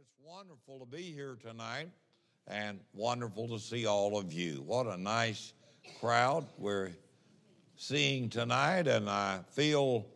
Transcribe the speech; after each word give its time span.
It's 0.00 0.16
wonderful 0.24 0.78
to 0.78 0.86
be 0.86 1.12
here 1.12 1.36
tonight 1.42 1.90
and 2.46 2.80
wonderful 2.94 3.48
to 3.48 3.58
see 3.58 3.84
all 3.84 4.16
of 4.16 4.32
you. 4.32 4.62
What 4.64 4.86
a 4.86 4.96
nice 4.96 5.52
crowd 6.00 6.46
we're 6.56 6.92
seeing 7.76 8.30
tonight, 8.30 8.86
and 8.86 9.10
I 9.10 9.40
feel 9.50 10.06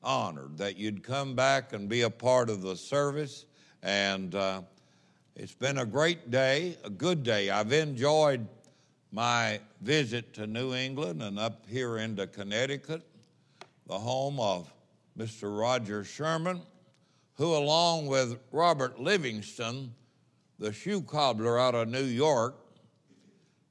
honored 0.00 0.58
that 0.58 0.76
you'd 0.76 1.02
come 1.02 1.34
back 1.34 1.72
and 1.72 1.88
be 1.88 2.02
a 2.02 2.10
part 2.10 2.48
of 2.50 2.62
the 2.62 2.76
service. 2.76 3.46
And 3.82 4.32
uh, 4.36 4.62
it's 5.34 5.54
been 5.54 5.78
a 5.78 5.86
great 5.86 6.30
day, 6.30 6.76
a 6.84 6.90
good 6.90 7.24
day. 7.24 7.50
I've 7.50 7.72
enjoyed 7.72 8.46
my 9.10 9.58
visit 9.80 10.34
to 10.34 10.46
New 10.46 10.72
England 10.72 11.20
and 11.20 11.36
up 11.36 11.66
here 11.68 11.98
into 11.98 12.28
Connecticut, 12.28 13.02
the 13.88 13.98
home 13.98 14.38
of 14.38 14.72
Mr. 15.18 15.58
Roger 15.58 16.04
Sherman 16.04 16.62
who, 17.36 17.54
along 17.54 18.06
with 18.06 18.38
Robert 18.50 19.00
Livingston, 19.00 19.94
the 20.58 20.72
shoe 20.72 21.02
cobbler 21.02 21.58
out 21.58 21.74
of 21.74 21.88
New 21.88 22.04
York, 22.04 22.56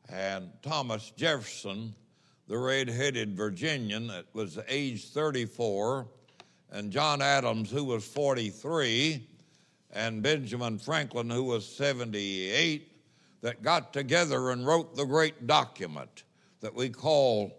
and 0.10 0.52
Thomas 0.62 1.12
Jefferson, 1.18 1.96
the 2.48 2.58
red 2.58 2.88
headed 2.88 3.36
Virginian 3.36 4.08
that 4.08 4.26
was 4.34 4.60
age 4.68 5.10
34, 5.10 6.08
and 6.72 6.92
John 6.92 7.22
Adams, 7.22 7.72
who 7.72 7.84
was 7.84 8.06
43, 8.06 9.28
and 9.92 10.22
Benjamin 10.22 10.78
Franklin, 10.78 11.30
who 11.30 11.44
was 11.44 11.66
78, 11.66 12.92
that 13.42 13.64
got 13.64 13.94
together 13.94 14.52
and 14.52 14.66
wrote 14.66 14.96
the 14.96 15.06
great 15.06 15.48
document 15.48 16.24
that 16.60 16.76
we 16.76 16.90
call 16.90 17.52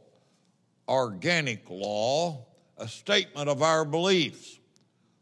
Organic 0.89 1.69
Law, 1.69 2.47
a 2.79 2.87
statement 2.87 3.49
of 3.49 3.63
our 3.63 3.85
beliefs 3.85 4.61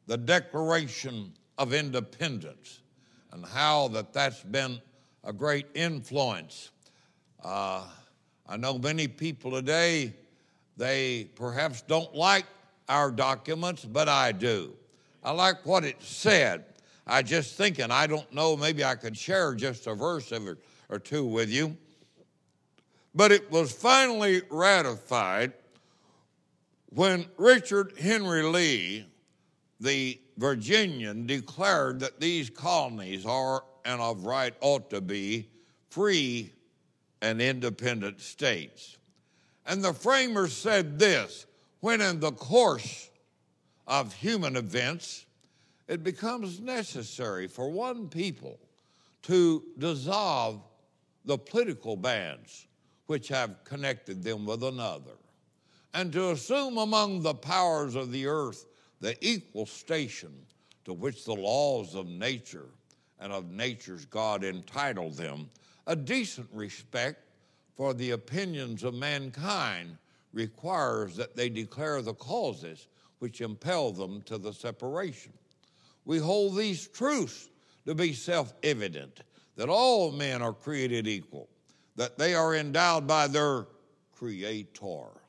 the 0.07 0.17
Declaration 0.17 1.33
of 1.59 1.73
Independence 1.73 2.81
and 3.33 3.45
how 3.45 3.89
that 3.89 4.13
that's 4.13 4.43
been 4.43 4.81
a 5.25 5.33
great 5.33 5.67
influence. 5.75 6.71
Uh, 7.43 7.85
I 8.47 8.57
know 8.57 8.79
many 8.79 9.09
people 9.09 9.51
today, 9.51 10.15
they 10.77 11.31
perhaps 11.35 11.83
don't 11.83 12.15
like 12.15 12.45
our 12.89 13.11
documents, 13.11 13.85
but 13.85 14.09
I 14.09 14.33
do. 14.33 14.75
I 15.23 15.33
like 15.33 15.65
what 15.65 15.85
it 15.85 16.03
said. 16.03 16.65
I 17.07 17.23
just 17.23 17.57
thinking, 17.57 17.91
I 17.91 18.07
don't 18.07 18.31
know, 18.33 18.57
maybe 18.57 18.85
I 18.85 18.95
could 18.95 19.17
share 19.17 19.55
just 19.55 19.87
a 19.87 19.95
verse 19.95 20.33
it 20.33 20.59
or 20.89 20.99
two 20.99 21.25
with 21.25 21.51
you. 21.51 21.77
But 23.15 23.33
it 23.33 23.51
was 23.51 23.73
finally 23.73 24.43
ratified 24.51 25.53
when 26.91 27.27
Richard 27.37 27.95
Henry 27.99 28.43
Lee 28.43 29.07
the 29.81 30.21
Virginian 30.37 31.27
declared 31.27 32.01
that 32.01 32.21
these 32.21 32.51
colonies 32.51 33.27
are 33.27 33.65
and 33.85 34.01
of 34.01 34.25
right 34.25 34.55
ought 34.61 34.91
to 34.91 35.01
be 35.01 35.49
free 35.91 36.53
and 37.23 37.41
independent 37.41 38.21
states. 38.21 38.97
And 39.67 39.83
the 39.83 39.93
framers 39.93 40.53
said 40.53 40.99
this 40.99 41.47
when, 41.81 42.01
in 42.01 42.21
the 42.21 42.33
course 42.33 43.11
of 43.87 44.15
human 44.15 44.57
events, 44.57 45.27
it 45.89 46.03
becomes 46.03 46.61
necessary 46.61 47.47
for 47.47 47.71
one 47.71 48.09
people 48.09 48.59
to 49.23 49.63
dissolve 49.79 50.63
the 51.25 51.39
political 51.39 51.97
bands 51.97 52.67
which 53.07 53.29
have 53.29 53.65
connected 53.65 54.23
them 54.23 54.47
with 54.47 54.63
another, 54.63 55.13
and 55.93 56.13
to 56.13 56.31
assume 56.31 56.79
among 56.79 57.23
the 57.23 57.35
powers 57.35 57.95
of 57.95 58.13
the 58.13 58.27
earth 58.27 58.67
the 59.05 59.17
equal 59.21 59.67
station 59.67 60.33
to 60.87 60.95
which 60.95 61.27
the 61.27 61.35
laws 61.35 61.95
of 61.95 62.09
nature 62.09 62.71
and 63.21 63.35
of 63.35 63.51
nature's 63.51 64.07
God 64.07 64.43
entitle 64.43 65.11
them, 65.11 65.51
a 65.87 65.95
decent 65.95 66.49
respect 66.55 67.19
for 67.77 67.93
the 67.93 68.13
opinions 68.13 68.83
of 68.83 68.95
mankind 68.95 69.99
requires 70.33 71.17
that 71.17 71.37
they 71.37 71.51
declare 71.51 72.01
the 72.01 72.15
causes 72.15 72.89
which 73.19 73.43
impel 73.43 73.93
them 73.93 74.23
to 74.23 74.39
the 74.39 74.55
separation. 74.55 75.35
We 76.07 76.17
hold 76.19 76.57
these 76.57 76.89
truths 76.89 77.51
to 77.85 77.95
be 77.95 78.15
self 78.15 78.55
evident 78.63 79.21
that 79.57 79.69
all 79.69 80.13
men 80.13 80.41
are 80.41 80.55
created 80.55 81.07
equal, 81.07 81.51
that 81.97 82.17
they 82.17 82.35
are 82.35 82.55
endowed 82.55 83.07
by 83.07 83.27
their 83.27 83.67
Creator 84.13 85.24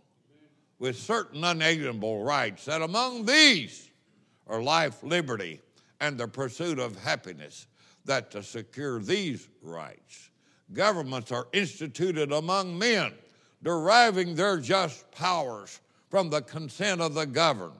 with 0.80 0.98
certain 0.98 1.44
unalienable 1.44 2.24
rights, 2.24 2.66
that 2.66 2.82
among 2.82 3.26
these 3.26 3.90
are 4.48 4.62
life, 4.62 5.02
liberty, 5.04 5.60
and 6.02 6.18
the 6.18 6.28
pursuit 6.28 6.80
of 6.80 6.98
happiness, 6.98 7.68
that 8.06 8.30
to 8.32 8.44
secure 8.44 9.00
these 9.00 9.48
rights, 9.62 10.30
governments 10.74 11.32
are 11.32 11.48
instituted 11.54 12.32
among 12.32 12.78
men, 12.78 13.14
deriving 13.64 14.36
their 14.36 14.60
just 14.60 15.10
powers 15.12 15.80
from 16.10 16.30
the 16.30 16.42
consent 16.42 17.02
of 17.02 17.14
the 17.14 17.26
governed, 17.26 17.74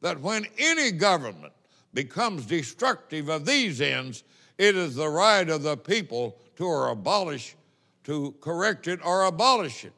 that 0.00 0.20
when 0.20 0.46
any 0.58 0.90
government 0.90 1.52
becomes 1.94 2.44
destructive 2.46 3.28
of 3.28 3.44
these 3.46 3.80
ends, 3.80 4.24
it 4.56 4.76
is 4.76 4.96
the 4.96 5.08
right 5.08 5.48
of 5.48 5.62
the 5.62 5.76
people 5.76 6.38
to 6.56 6.66
abolish, 6.66 7.54
to 8.04 8.34
correct 8.40 8.88
it 8.88 9.00
or 9.04 9.24
abolish 9.24 9.84
it. 9.84 9.92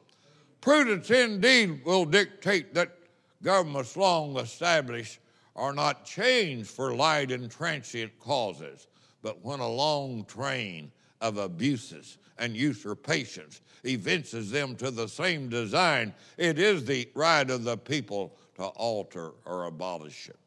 Prudence 0.61 1.09
indeed 1.09 1.83
will 1.83 2.05
dictate 2.05 2.73
that 2.75 2.95
governments 3.41 3.97
long 3.97 4.37
established 4.37 5.19
are 5.55 5.73
not 5.73 6.05
changed 6.05 6.69
for 6.69 6.95
light 6.95 7.31
and 7.31 7.49
transient 7.49 8.17
causes, 8.19 8.87
but 9.21 9.43
when 9.43 9.59
a 9.59 9.67
long 9.67 10.23
train 10.25 10.91
of 11.19 11.37
abuses 11.37 12.19
and 12.37 12.55
usurpations 12.55 13.61
evinces 13.83 14.51
them 14.51 14.75
to 14.75 14.91
the 14.91 15.07
same 15.07 15.49
design, 15.49 16.13
it 16.37 16.59
is 16.59 16.85
the 16.85 17.09
right 17.15 17.49
of 17.49 17.63
the 17.63 17.77
people 17.77 18.35
to 18.55 18.63
alter 18.63 19.31
or 19.45 19.65
abolish 19.65 20.29
it. 20.29 20.39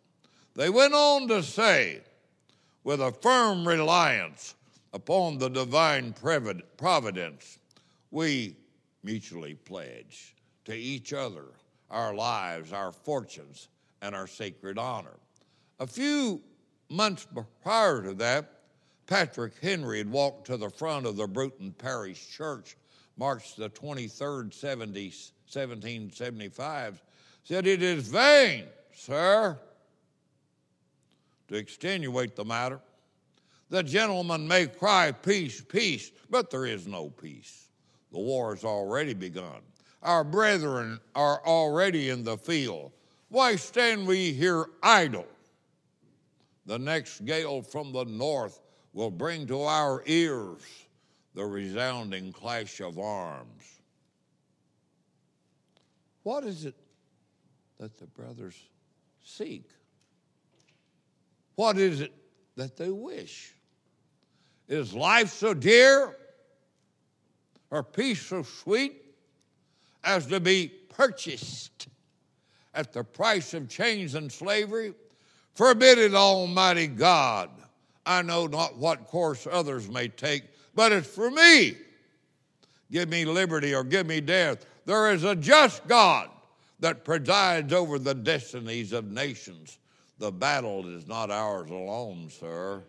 They 0.55 0.71
went 0.71 0.95
on 0.95 1.27
to 1.29 1.43
say, 1.43 2.01
with 2.85 3.01
a 3.01 3.11
firm 3.11 3.67
reliance 3.67 4.55
upon 4.93 5.39
the 5.39 5.49
divine 5.49 6.15
providence, 6.77 7.59
we 8.11 8.57
mutually 9.05 9.55
pledge 9.55 10.35
to 10.65 10.75
each 10.75 11.13
other 11.13 11.45
our 11.91 12.15
lives, 12.15 12.73
our 12.73 12.91
fortunes, 12.91 13.69
and 14.03 14.15
our 14.15 14.27
sacred 14.27 14.79
honor. 14.79 15.19
A 15.79 15.87
few 15.87 16.43
months 16.89 17.27
prior 17.63 18.03
to 18.03 18.15
that, 18.15 18.51
Patrick 19.07 19.53
Henry 19.61 19.99
had 19.99 20.11
walked 20.11 20.47
to 20.47 20.57
the 20.57 20.71
front 20.71 21.07
of 21.07 21.17
the 21.17 21.27
Bruton 21.27 21.73
Parish 21.73 22.31
Church, 22.31 22.77
March 23.17 23.55
the 23.55 23.69
23rd, 23.71 24.53
70, 24.53 25.05
1775, 25.47 27.03
said, 27.45 27.67
It 27.67 27.83
is 27.83 28.09
vain, 28.09 28.65
sir, 28.95 29.59
to 31.49 31.55
extenuate 31.55 32.35
the 32.35 32.45
matter. 32.45 32.81
The 33.69 33.83
gentleman 33.83 34.49
may 34.49 34.67
cry, 34.67 35.13
Peace, 35.13 35.61
peace, 35.61 36.11
but 36.31 36.51
there 36.51 36.67
is 36.67 36.87
no 36.87 37.11
peace. 37.11 37.64
The 38.15 38.21
war 38.21 38.55
has 38.55 38.63
already 38.63 39.13
begun. 39.13 39.61
Our 40.01 40.23
brethren 40.23 41.01
are 41.17 41.45
already 41.45 42.11
in 42.11 42.23
the 42.23 42.39
field. 42.39 42.93
Why 43.29 43.57
stand 43.57 44.07
we 44.07 44.33
here 44.33 44.67
idle? 44.85 45.27
The 46.65 46.79
next 46.79 47.25
gale 47.25 47.61
from 47.61 47.93
the 47.93 48.05
north 48.05 48.61
will 48.93 49.11
bring 49.11 49.49
to 49.49 49.63
our 49.63 50.05
ears 50.07 50.63
the 51.35 51.45
resounding 51.45 52.33
clash 52.33 52.81
of 52.81 53.01
arms. 53.01 53.81
What 56.23 56.45
is 56.45 56.67
it 56.67 56.77
that 57.81 57.99
the 57.99 58.07
brothers 58.07 58.57
seek? 59.25 59.69
What 61.57 61.79
is 61.79 62.01
it 62.01 62.13
that 62.55 62.77
they 62.77 62.91
wish? 62.91 63.55
Is 64.69 64.95
life 64.95 65.31
so 65.31 65.53
dear? 65.53 66.17
Or 67.71 67.83
peace 67.83 68.23
so 68.23 68.43
sweet 68.43 69.03
as 70.05 70.27
to 70.27 70.41
be 70.41 70.69
purchased 70.89 71.89
at 72.75 72.93
the 72.93 73.05
price 73.05 73.55
of 73.55 73.69
chains 73.69 74.15
and 74.15 74.31
slavery? 74.31 74.95
Forbid 75.55 75.99
it, 75.99 76.15
Almighty 76.15 76.87
God. 76.87 77.51
I 78.07 78.23
know 78.23 78.47
not 78.47 78.77
what 78.77 79.07
course 79.07 79.47
others 79.51 79.89
may 79.89 80.09
take, 80.09 80.45
but 80.75 80.93
it's 80.93 81.09
for 81.09 81.31
me. 81.31 81.77
Give 82.91 83.09
me 83.09 83.25
liberty 83.25 83.75
or 83.75 83.83
give 83.83 84.07
me 84.07 84.21
death. 84.21 84.67
There 84.85 85.13
is 85.13 85.25
a 85.25 85.35
just 85.35 85.87
God 85.89 86.29
that 86.81 87.05
presides 87.05 87.73
over 87.73 87.99
the 87.99 88.15
destinies 88.15 88.93
of 88.93 89.11
nations. 89.11 89.79
The 90.19 90.31
battle 90.31 90.87
is 90.87 91.07
not 91.07 91.31
ours 91.31 91.71
alone, 91.71 92.29
sir. 92.31 92.83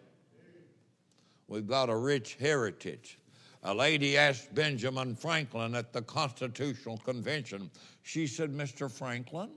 We've 1.48 1.68
got 1.68 1.90
a 1.90 1.96
rich 1.96 2.36
heritage. 2.40 3.18
A 3.68 3.74
lady 3.74 4.16
asked 4.16 4.54
Benjamin 4.54 5.16
Franklin 5.16 5.74
at 5.74 5.92
the 5.92 6.04
Constitutional 6.04 7.00
Convention, 7.00 7.72
she 8.04 8.28
said, 8.28 8.52
Mr. 8.52 8.92
Franklin, 8.92 9.50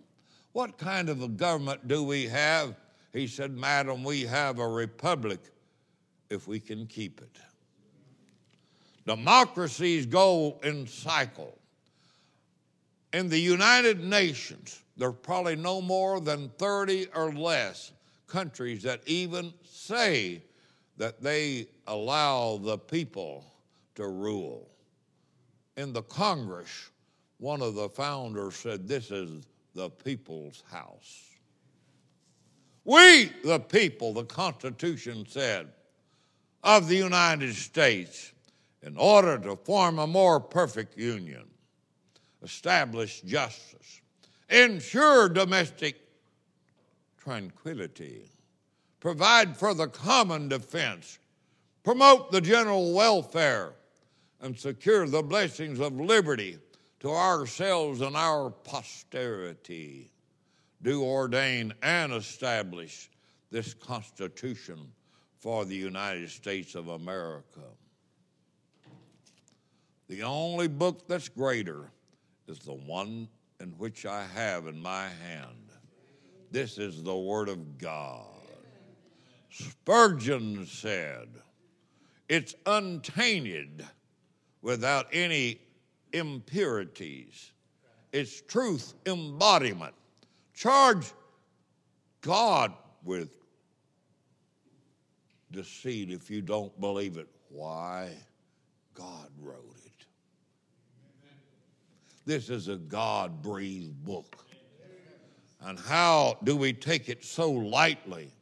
what 0.52 0.78
kind 0.78 1.10
of 1.10 1.22
a 1.22 1.28
government 1.28 1.86
do 1.86 2.02
we 2.02 2.24
have? 2.24 2.74
He 3.12 3.26
said, 3.26 3.54
Madam, 3.54 4.02
we 4.02 4.22
have 4.22 4.60
a 4.60 4.66
republic 4.66 5.40
if 6.30 6.48
we 6.48 6.58
can 6.58 6.86
keep 6.86 7.20
it. 7.20 7.38
Democracies 9.06 10.06
go 10.06 10.58
in 10.62 10.86
cycle. 10.86 11.58
In 13.12 13.28
the 13.28 13.38
United 13.38 14.02
Nations, 14.02 14.82
there 14.96 15.10
are 15.10 15.12
probably 15.12 15.56
no 15.56 15.82
more 15.82 16.18
than 16.18 16.48
30 16.56 17.08
or 17.14 17.30
less 17.34 17.92
countries 18.26 18.82
that 18.84 19.02
even 19.04 19.52
say 19.70 20.42
that 20.96 21.22
they 21.22 21.68
allow 21.86 22.56
the 22.56 22.78
people 22.78 23.44
to 23.98 24.06
rule. 24.06 24.68
In 25.76 25.92
the 25.92 26.02
Congress, 26.02 26.90
one 27.38 27.60
of 27.60 27.74
the 27.74 27.88
founders 27.88 28.54
said, 28.54 28.86
This 28.86 29.10
is 29.10 29.42
the 29.74 29.90
people's 29.90 30.62
house. 30.70 31.24
We, 32.84 33.32
the 33.44 33.58
people, 33.58 34.12
the 34.12 34.24
Constitution 34.24 35.26
said, 35.28 35.68
of 36.62 36.86
the 36.86 36.94
United 36.94 37.54
States, 37.56 38.32
in 38.82 38.96
order 38.96 39.36
to 39.36 39.56
form 39.56 39.98
a 39.98 40.06
more 40.06 40.38
perfect 40.38 40.96
union, 40.96 41.48
establish 42.42 43.20
justice, 43.22 44.00
ensure 44.48 45.28
domestic 45.28 46.00
tranquility, 47.16 48.30
provide 49.00 49.56
for 49.56 49.74
the 49.74 49.88
common 49.88 50.48
defense, 50.48 51.18
promote 51.82 52.30
the 52.30 52.40
general 52.40 52.94
welfare, 52.94 53.72
and 54.40 54.58
secure 54.58 55.06
the 55.06 55.22
blessings 55.22 55.80
of 55.80 55.98
liberty 56.00 56.58
to 57.00 57.10
ourselves 57.10 58.00
and 58.00 58.16
our 58.16 58.50
posterity. 58.50 60.10
Do 60.82 61.02
ordain 61.02 61.74
and 61.82 62.12
establish 62.12 63.10
this 63.50 63.74
Constitution 63.74 64.92
for 65.38 65.64
the 65.64 65.74
United 65.74 66.30
States 66.30 66.74
of 66.74 66.88
America. 66.88 67.60
The 70.08 70.22
only 70.22 70.68
book 70.68 71.06
that's 71.08 71.28
greater 71.28 71.90
is 72.46 72.60
the 72.60 72.74
one 72.74 73.28
in 73.60 73.70
which 73.78 74.06
I 74.06 74.24
have 74.34 74.66
in 74.66 74.80
my 74.80 75.08
hand. 75.08 75.70
This 76.50 76.78
is 76.78 77.02
the 77.02 77.16
Word 77.16 77.48
of 77.48 77.78
God. 77.78 78.24
Spurgeon 79.50 80.66
said, 80.66 81.28
It's 82.28 82.54
untainted 82.64 83.84
without 84.62 85.06
any 85.12 85.60
impurities. 86.12 87.52
It's 88.12 88.40
truth 88.42 88.94
embodiment. 89.06 89.94
Charge 90.54 91.12
God 92.20 92.72
with 93.04 93.36
deceit 95.50 96.10
if 96.10 96.30
you 96.30 96.42
don't 96.42 96.78
believe 96.80 97.16
it. 97.16 97.28
Why? 97.48 98.10
God 98.94 99.28
wrote 99.40 99.76
it. 99.84 100.06
This 102.26 102.50
is 102.50 102.68
a 102.68 102.76
God 102.76 103.42
breathed 103.42 104.04
book. 104.04 104.44
And 105.60 105.78
how 105.78 106.38
do 106.44 106.56
we 106.56 106.72
take 106.72 107.08
it 107.08 107.24
so 107.24 107.50
lightly? 107.50 108.32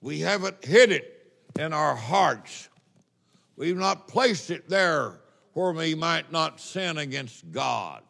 We 0.00 0.20
haven't 0.20 0.64
hid 0.64 0.90
it 0.90 1.32
in 1.58 1.72
our 1.72 1.94
hearts. 1.94 2.68
We've 3.62 3.76
not 3.76 4.08
placed 4.08 4.50
it 4.50 4.68
there 4.68 5.20
where 5.52 5.70
we 5.70 5.94
might 5.94 6.32
not 6.32 6.58
sin 6.58 6.98
against 6.98 7.52
God. 7.52 8.02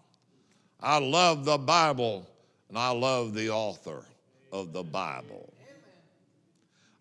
I 0.80 0.98
love 0.98 1.44
the 1.44 1.58
Bible 1.58 2.26
and 2.70 2.78
I 2.78 2.88
love 2.88 3.34
the 3.34 3.50
author 3.50 4.02
of 4.50 4.72
the 4.72 4.82
Bible. 4.82 5.52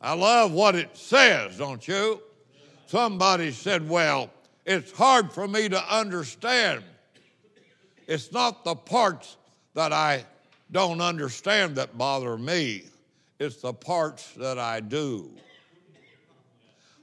I 0.01 0.15
love 0.15 0.51
what 0.51 0.75
it 0.75 0.97
says, 0.97 1.59
don't 1.59 1.87
you? 1.87 2.21
Somebody 2.87 3.51
said, 3.51 3.87
Well, 3.87 4.29
it's 4.65 4.91
hard 4.91 5.31
for 5.31 5.47
me 5.47 5.69
to 5.69 5.81
understand. 5.95 6.83
It's 8.05 8.33
not 8.33 8.65
the 8.65 8.75
parts 8.75 9.37
that 9.75 9.93
I 9.93 10.25
don't 10.73 10.99
understand 10.99 11.77
that 11.77 11.97
bother 11.97 12.37
me, 12.37 12.83
it's 13.39 13.61
the 13.61 13.71
parts 13.71 14.33
that 14.33 14.59
I 14.59 14.81
do. 14.81 15.31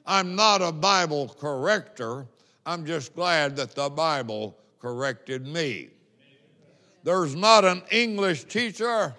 I'm 0.09 0.35
not 0.35 0.63
a 0.63 0.73
Bible 0.73 1.37
corrector. 1.39 2.27
I'm 2.65 2.87
just 2.87 3.15
glad 3.15 3.57
that 3.57 3.75
the 3.75 3.91
Bible 3.91 4.57
corrected 4.81 5.47
me. 5.47 5.91
There's 7.05 7.35
not 7.35 7.67
an 7.67 7.83
English 7.91 8.45
teacher 8.45 9.15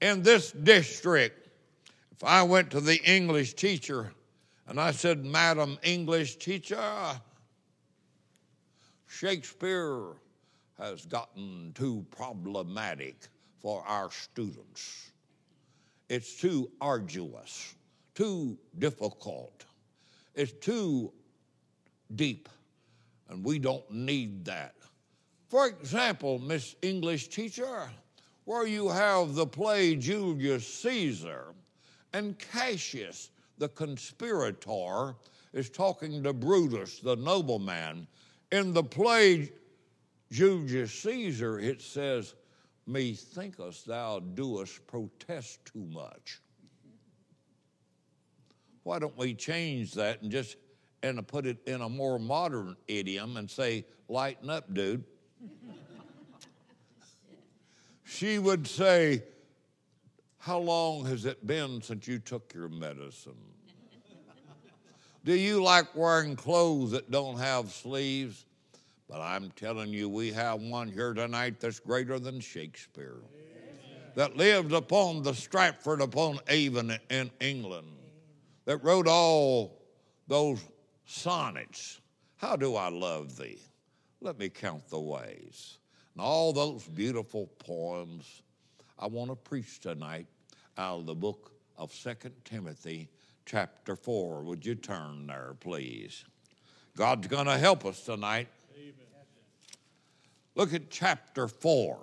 in 0.00 0.22
this 0.22 0.50
district. 0.52 1.50
If 2.10 2.24
I 2.24 2.42
went 2.42 2.70
to 2.70 2.80
the 2.80 2.98
English 3.04 3.52
teacher 3.52 4.10
and 4.66 4.80
I 4.80 4.92
said, 4.92 5.26
Madam 5.26 5.78
English 5.82 6.36
teacher, 6.36 7.20
Shakespeare 9.06 10.12
has 10.78 11.04
gotten 11.04 11.72
too 11.74 12.06
problematic 12.10 13.28
for 13.60 13.84
our 13.86 14.10
students. 14.10 15.12
It's 16.08 16.40
too 16.40 16.70
arduous, 16.80 17.74
too 18.14 18.56
difficult, 18.78 19.66
it's 20.38 20.52
too 20.52 21.12
deep, 22.14 22.48
and 23.28 23.44
we 23.44 23.58
don't 23.58 23.90
need 23.90 24.44
that. 24.44 24.76
For 25.48 25.66
example, 25.66 26.38
Miss 26.38 26.76
English 26.80 27.28
teacher, 27.28 27.90
where 28.44 28.66
you 28.66 28.88
have 28.88 29.34
the 29.34 29.46
play 29.46 29.96
Julius 29.96 30.66
Caesar 30.82 31.54
and 32.12 32.38
Cassius, 32.38 33.30
the 33.58 33.68
conspirator, 33.68 35.16
is 35.52 35.70
talking 35.70 36.22
to 36.22 36.32
Brutus, 36.32 37.00
the 37.00 37.16
nobleman. 37.16 38.06
In 38.52 38.72
the 38.72 38.84
play 38.84 39.50
Julius 40.30 40.92
Caesar, 41.02 41.58
it 41.58 41.82
says, 41.82 42.34
Methinkest 42.86 43.86
thou 43.86 44.20
doest 44.20 44.86
protest 44.86 45.64
too 45.64 45.86
much. 45.92 46.40
Why 48.88 48.98
don't 48.98 49.18
we 49.18 49.34
change 49.34 49.92
that 49.96 50.22
and 50.22 50.30
just 50.30 50.56
and 51.02 51.28
put 51.28 51.44
it 51.44 51.58
in 51.66 51.82
a 51.82 51.90
more 51.90 52.18
modern 52.18 52.74
idiom 52.86 53.36
and 53.36 53.50
say, 53.50 53.84
lighten 54.08 54.48
up, 54.48 54.72
dude? 54.72 55.04
she 58.06 58.38
would 58.38 58.66
say, 58.66 59.24
How 60.38 60.56
long 60.56 61.04
has 61.04 61.26
it 61.26 61.46
been 61.46 61.82
since 61.82 62.08
you 62.08 62.18
took 62.18 62.54
your 62.54 62.70
medicine? 62.70 63.36
Do 65.22 65.34
you 65.34 65.62
like 65.62 65.94
wearing 65.94 66.34
clothes 66.34 66.92
that 66.92 67.10
don't 67.10 67.36
have 67.36 67.70
sleeves? 67.70 68.46
But 69.06 69.20
I'm 69.20 69.50
telling 69.50 69.92
you, 69.92 70.08
we 70.08 70.32
have 70.32 70.62
one 70.62 70.88
here 70.88 71.12
tonight 71.12 71.60
that's 71.60 71.78
greater 71.78 72.18
than 72.18 72.40
Shakespeare, 72.40 73.18
that 74.14 74.38
lived 74.38 74.72
upon 74.72 75.24
the 75.24 75.34
Stratford 75.34 76.00
upon 76.00 76.38
Avon 76.48 76.98
in 77.10 77.30
England, 77.38 77.97
that 78.68 78.84
wrote 78.84 79.08
all 79.08 79.80
those 80.26 80.60
sonnets. 81.06 82.02
How 82.36 82.54
do 82.54 82.76
I 82.76 82.90
love 82.90 83.34
thee? 83.38 83.58
Let 84.20 84.38
me 84.38 84.50
count 84.50 84.86
the 84.90 85.00
ways. 85.00 85.78
And 86.12 86.20
all 86.20 86.52
those 86.52 86.86
beautiful 86.86 87.46
poems. 87.58 88.42
I 88.98 89.06
want 89.06 89.30
to 89.30 89.36
preach 89.36 89.80
tonight 89.80 90.26
out 90.76 90.98
of 90.98 91.06
the 91.06 91.14
book 91.14 91.50
of 91.78 91.94
Second 91.94 92.34
Timothy, 92.44 93.08
chapter 93.46 93.96
4. 93.96 94.42
Would 94.42 94.66
you 94.66 94.74
turn 94.74 95.28
there, 95.28 95.54
please? 95.60 96.26
God's 96.94 97.26
going 97.26 97.46
to 97.46 97.56
help 97.56 97.86
us 97.86 98.02
tonight 98.02 98.48
Look 100.54 100.74
at 100.74 100.90
chapter 100.90 101.48
4. 101.48 101.98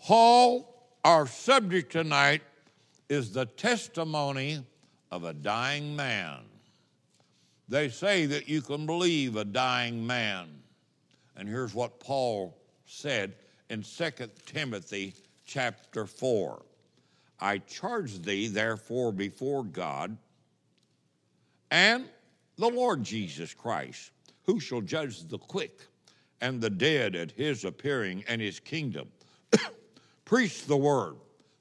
Paul, 0.00 0.73
our 1.04 1.26
subject 1.26 1.92
tonight, 1.92 2.42
is 3.08 3.32
the 3.32 3.44
testimony 3.44 4.64
of 5.10 5.24
a 5.24 5.34
dying 5.34 5.94
man. 5.94 6.38
They 7.68 7.88
say 7.88 8.26
that 8.26 8.48
you 8.48 8.62
can 8.62 8.86
believe 8.86 9.36
a 9.36 9.44
dying 9.44 10.06
man. 10.06 10.48
And 11.36 11.48
here's 11.48 11.74
what 11.74 12.00
Paul 12.00 12.56
said 12.86 13.34
in 13.70 13.82
2 13.82 14.10
Timothy 14.46 15.14
chapter 15.44 16.06
4. 16.06 16.62
I 17.40 17.58
charge 17.58 18.22
thee, 18.22 18.48
therefore, 18.48 19.12
before 19.12 19.64
God 19.64 20.16
and 21.70 22.08
the 22.56 22.68
Lord 22.68 23.02
Jesus 23.02 23.52
Christ, 23.52 24.12
who 24.44 24.60
shall 24.60 24.80
judge 24.80 25.26
the 25.26 25.38
quick 25.38 25.80
and 26.40 26.60
the 26.60 26.70
dead 26.70 27.16
at 27.16 27.32
his 27.32 27.64
appearing 27.64 28.24
and 28.28 28.40
his 28.40 28.60
kingdom. 28.60 29.08
Preach 30.24 30.64
the 30.64 30.76
word, 30.76 31.16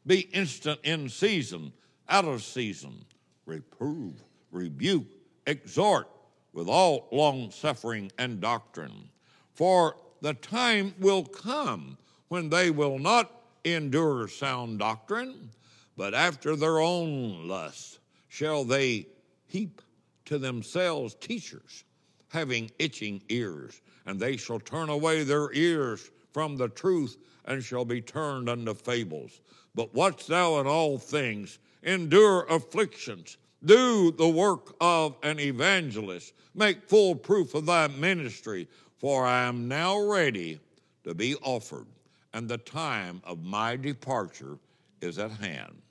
be 0.08 0.22
instant 0.32 0.80
in 0.84 1.10
season, 1.10 1.74
out 2.08 2.26
of 2.26 2.44
season, 2.44 3.06
reprove, 3.46 4.24
rebuke, 4.52 5.08
exhort 5.46 6.08
with 6.54 6.70
all 6.70 7.08
long 7.12 7.52
suffering 7.52 8.12
and 8.18 8.40
doctrine. 8.40 9.10
For 9.54 9.98
the 10.22 10.34
time 10.36 10.94
will 11.00 11.24
come 11.24 11.98
when 12.30 12.50
they 12.50 12.72
will 12.72 13.00
not 13.00 13.32
endure 13.66 14.28
sound 14.28 14.80
doctrine, 14.80 15.50
but 15.98 16.14
after 16.14 16.56
their 16.56 16.80
own 16.80 17.48
lust 17.48 18.00
shall 18.30 18.64
they 18.64 19.08
heap 19.46 19.82
to 20.26 20.38
themselves 20.38 21.16
teachers, 21.16 21.84
having 22.30 22.72
itching 22.80 23.22
ears, 23.30 23.82
and 24.06 24.20
they 24.20 24.38
shall 24.38 24.60
turn 24.60 24.90
away 24.90 25.24
their 25.24 25.52
ears 25.54 26.10
from 26.32 26.56
the 26.58 26.70
truth 26.70 27.18
and 27.46 27.64
shall 27.64 27.86
be 27.86 28.02
turned 28.02 28.50
unto 28.50 28.74
fables. 28.74 29.42
But 29.76 29.94
watch 29.94 30.28
thou 30.28 30.60
in 30.60 30.68
all 30.68 30.98
things, 30.98 31.60
endure 31.82 32.46
afflictions, 32.50 33.38
do 33.66 34.12
the 34.12 34.28
work 34.28 34.76
of 34.82 35.16
an 35.24 35.40
evangelist, 35.40 36.34
make 36.54 36.88
full 36.88 37.16
proof 37.16 37.56
of 37.56 37.66
thy 37.66 37.88
ministry, 37.88 38.68
for 38.98 39.26
I 39.26 39.44
am 39.44 39.68
now 39.68 40.00
ready 40.00 40.60
to 41.04 41.14
be 41.14 41.36
offered, 41.36 41.88
and 42.34 42.48
the 42.48 42.58
time 42.58 43.22
of 43.26 43.44
my 43.44 43.76
departure 43.76 44.58
is 45.02 45.18
at 45.18 45.32
hand. 45.32 45.82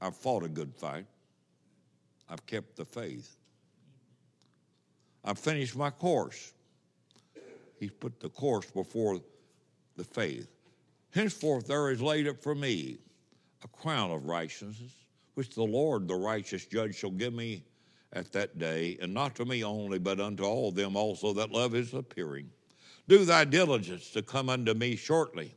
I've 0.00 0.16
fought 0.16 0.44
a 0.44 0.48
good 0.48 0.74
fight. 0.74 1.06
I've 2.28 2.44
kept 2.46 2.76
the 2.76 2.84
faith. 2.84 3.36
I've 5.24 5.38
finished 5.38 5.76
my 5.76 5.90
course. 5.90 6.52
He's 7.78 7.90
put 7.90 8.20
the 8.20 8.28
course 8.28 8.70
before 8.70 9.20
the 9.96 10.04
faith. 10.04 10.48
Henceforth 11.10 11.66
there 11.66 11.90
is 11.90 12.02
laid 12.02 12.28
up 12.28 12.42
for 12.42 12.54
me 12.54 12.98
a 13.64 13.68
crown 13.68 14.10
of 14.10 14.26
righteousness, 14.26 14.92
which 15.34 15.54
the 15.54 15.62
Lord, 15.62 16.08
the 16.08 16.14
righteous 16.14 16.66
judge, 16.66 16.94
shall 16.94 17.10
give 17.10 17.32
me 17.32 17.64
at 18.12 18.32
that 18.32 18.58
day, 18.58 18.96
and 19.00 19.12
not 19.12 19.34
to 19.36 19.44
me 19.44 19.64
only, 19.64 19.98
but 19.98 20.20
unto 20.20 20.44
all 20.44 20.70
them 20.70 20.96
also 20.96 21.32
that 21.34 21.50
love 21.50 21.72
his 21.72 21.92
appearing. 21.94 22.50
Do 23.08 23.24
thy 23.24 23.44
diligence 23.44 24.10
to 24.10 24.22
come 24.22 24.48
unto 24.48 24.74
me 24.74 24.96
shortly. 24.96 25.54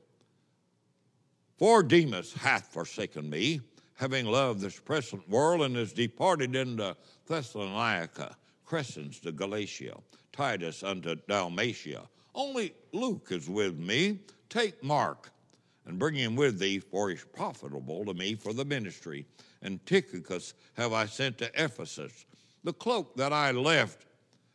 For 1.57 1.83
Demas 1.83 2.33
hath 2.33 2.67
forsaken 2.67 3.29
me, 3.29 3.61
having 3.95 4.25
loved 4.25 4.61
this 4.61 4.79
present 4.79 5.27
world, 5.29 5.61
and 5.61 5.75
is 5.75 5.93
departed 5.93 6.55
into 6.55 6.95
Thessalonica, 7.27 8.35
Crescens 8.65 9.19
to 9.21 9.31
Galatia, 9.31 9.97
Titus 10.31 10.83
unto 10.83 11.15
Dalmatia. 11.27 12.07
Only 12.33 12.73
Luke 12.93 13.27
is 13.31 13.49
with 13.49 13.77
me. 13.77 14.19
Take 14.49 14.83
Mark 14.83 15.31
and 15.85 15.99
bring 15.99 16.15
him 16.15 16.35
with 16.35 16.59
thee, 16.59 16.79
for 16.79 17.09
he 17.09 17.15
is 17.15 17.23
profitable 17.23 18.05
to 18.05 18.13
me 18.13 18.35
for 18.35 18.53
the 18.53 18.65
ministry. 18.65 19.25
And 19.61 19.83
Tychicus 19.85 20.53
have 20.75 20.93
I 20.93 21.05
sent 21.05 21.37
to 21.39 21.51
Ephesus. 21.61 22.25
The 22.63 22.73
cloak 22.73 23.15
that 23.15 23.33
I 23.33 23.51
left 23.51 24.05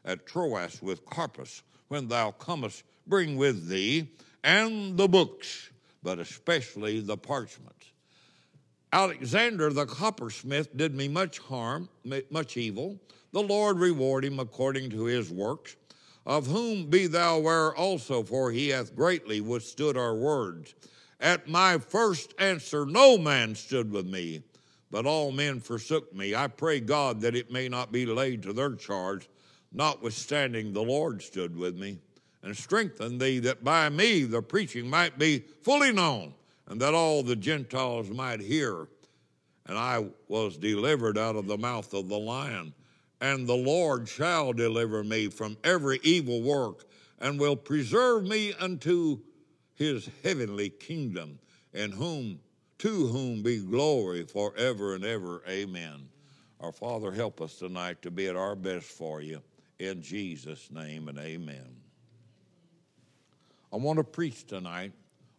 at 0.04 0.26
Troas 0.26 0.80
with 0.82 1.04
Carpus, 1.06 1.62
when 1.88 2.08
thou 2.08 2.30
comest, 2.32 2.84
bring 3.06 3.36
with 3.36 3.68
thee, 3.68 4.08
and 4.42 4.96
the 4.96 5.08
books, 5.08 5.70
but 6.02 6.18
especially 6.18 7.00
the 7.00 7.16
parchments. 7.16 7.92
Alexander 8.92 9.70
the 9.70 9.86
coppersmith 9.86 10.76
did 10.76 10.94
me 10.94 11.08
much 11.08 11.38
harm, 11.38 11.88
much 12.30 12.56
evil. 12.56 13.00
The 13.32 13.42
Lord 13.42 13.78
reward 13.78 14.24
him 14.24 14.38
according 14.38 14.90
to 14.90 15.04
his 15.04 15.30
works, 15.30 15.74
of 16.26 16.46
whom 16.46 16.86
be 16.86 17.06
thou 17.06 17.36
aware 17.36 17.74
also, 17.74 18.22
for 18.22 18.50
he 18.50 18.68
hath 18.68 18.96
greatly 18.96 19.40
withstood 19.40 19.96
our 19.96 20.14
words. 20.14 20.74
At 21.20 21.48
my 21.48 21.78
first 21.78 22.34
answer, 22.38 22.86
no 22.86 23.18
man 23.18 23.54
stood 23.54 23.90
with 23.90 24.06
me, 24.06 24.42
but 24.90 25.06
all 25.06 25.32
men 25.32 25.60
forsook 25.60 26.14
me. 26.14 26.34
I 26.34 26.48
pray 26.48 26.80
God 26.80 27.20
that 27.20 27.36
it 27.36 27.52
may 27.52 27.68
not 27.68 27.92
be 27.92 28.06
laid 28.06 28.42
to 28.44 28.52
their 28.52 28.74
charge. 28.74 29.28
Notwithstanding, 29.72 30.72
the 30.72 30.82
Lord 30.82 31.20
stood 31.22 31.56
with 31.56 31.76
me 31.76 31.98
and 32.42 32.56
strengthened 32.56 33.20
thee, 33.20 33.38
that 33.40 33.64
by 33.64 33.88
me 33.88 34.24
the 34.24 34.42
preaching 34.42 34.88
might 34.88 35.18
be 35.18 35.44
fully 35.62 35.92
known, 35.92 36.34
and 36.68 36.80
that 36.80 36.94
all 36.94 37.22
the 37.22 37.36
Gentiles 37.36 38.10
might 38.10 38.40
hear. 38.40 38.88
And 39.66 39.78
I 39.78 40.06
was 40.28 40.58
delivered 40.58 41.16
out 41.16 41.36
of 41.36 41.46
the 41.46 41.56
mouth 41.56 41.94
of 41.94 42.08
the 42.08 42.18
lion. 42.18 42.74
And 43.24 43.46
the 43.46 43.56
Lord 43.56 44.06
shall 44.06 44.52
deliver 44.52 45.02
me 45.02 45.28
from 45.28 45.56
every 45.64 45.98
evil 46.02 46.42
work, 46.42 46.84
and 47.18 47.40
will 47.40 47.56
preserve 47.56 48.24
me 48.24 48.52
unto 48.52 49.18
his 49.72 50.10
heavenly 50.22 50.68
kingdom, 50.68 51.38
in 51.72 51.90
whom 51.90 52.40
to 52.76 53.06
whom 53.06 53.42
be 53.42 53.60
glory 53.60 54.24
forever 54.24 54.94
and 54.94 55.06
ever. 55.06 55.42
Amen. 55.48 56.06
Our 56.60 56.70
Father, 56.70 57.10
help 57.12 57.40
us 57.40 57.54
tonight 57.54 58.02
to 58.02 58.10
be 58.10 58.26
at 58.26 58.36
our 58.36 58.54
best 58.54 58.88
for 58.88 59.22
you. 59.22 59.40
In 59.78 60.02
Jesus' 60.02 60.70
name 60.70 61.08
and 61.08 61.16
amen. 61.16 61.76
I 63.72 63.76
want 63.76 64.00
to 64.00 64.04
preach 64.04 64.46
tonight 64.46 64.92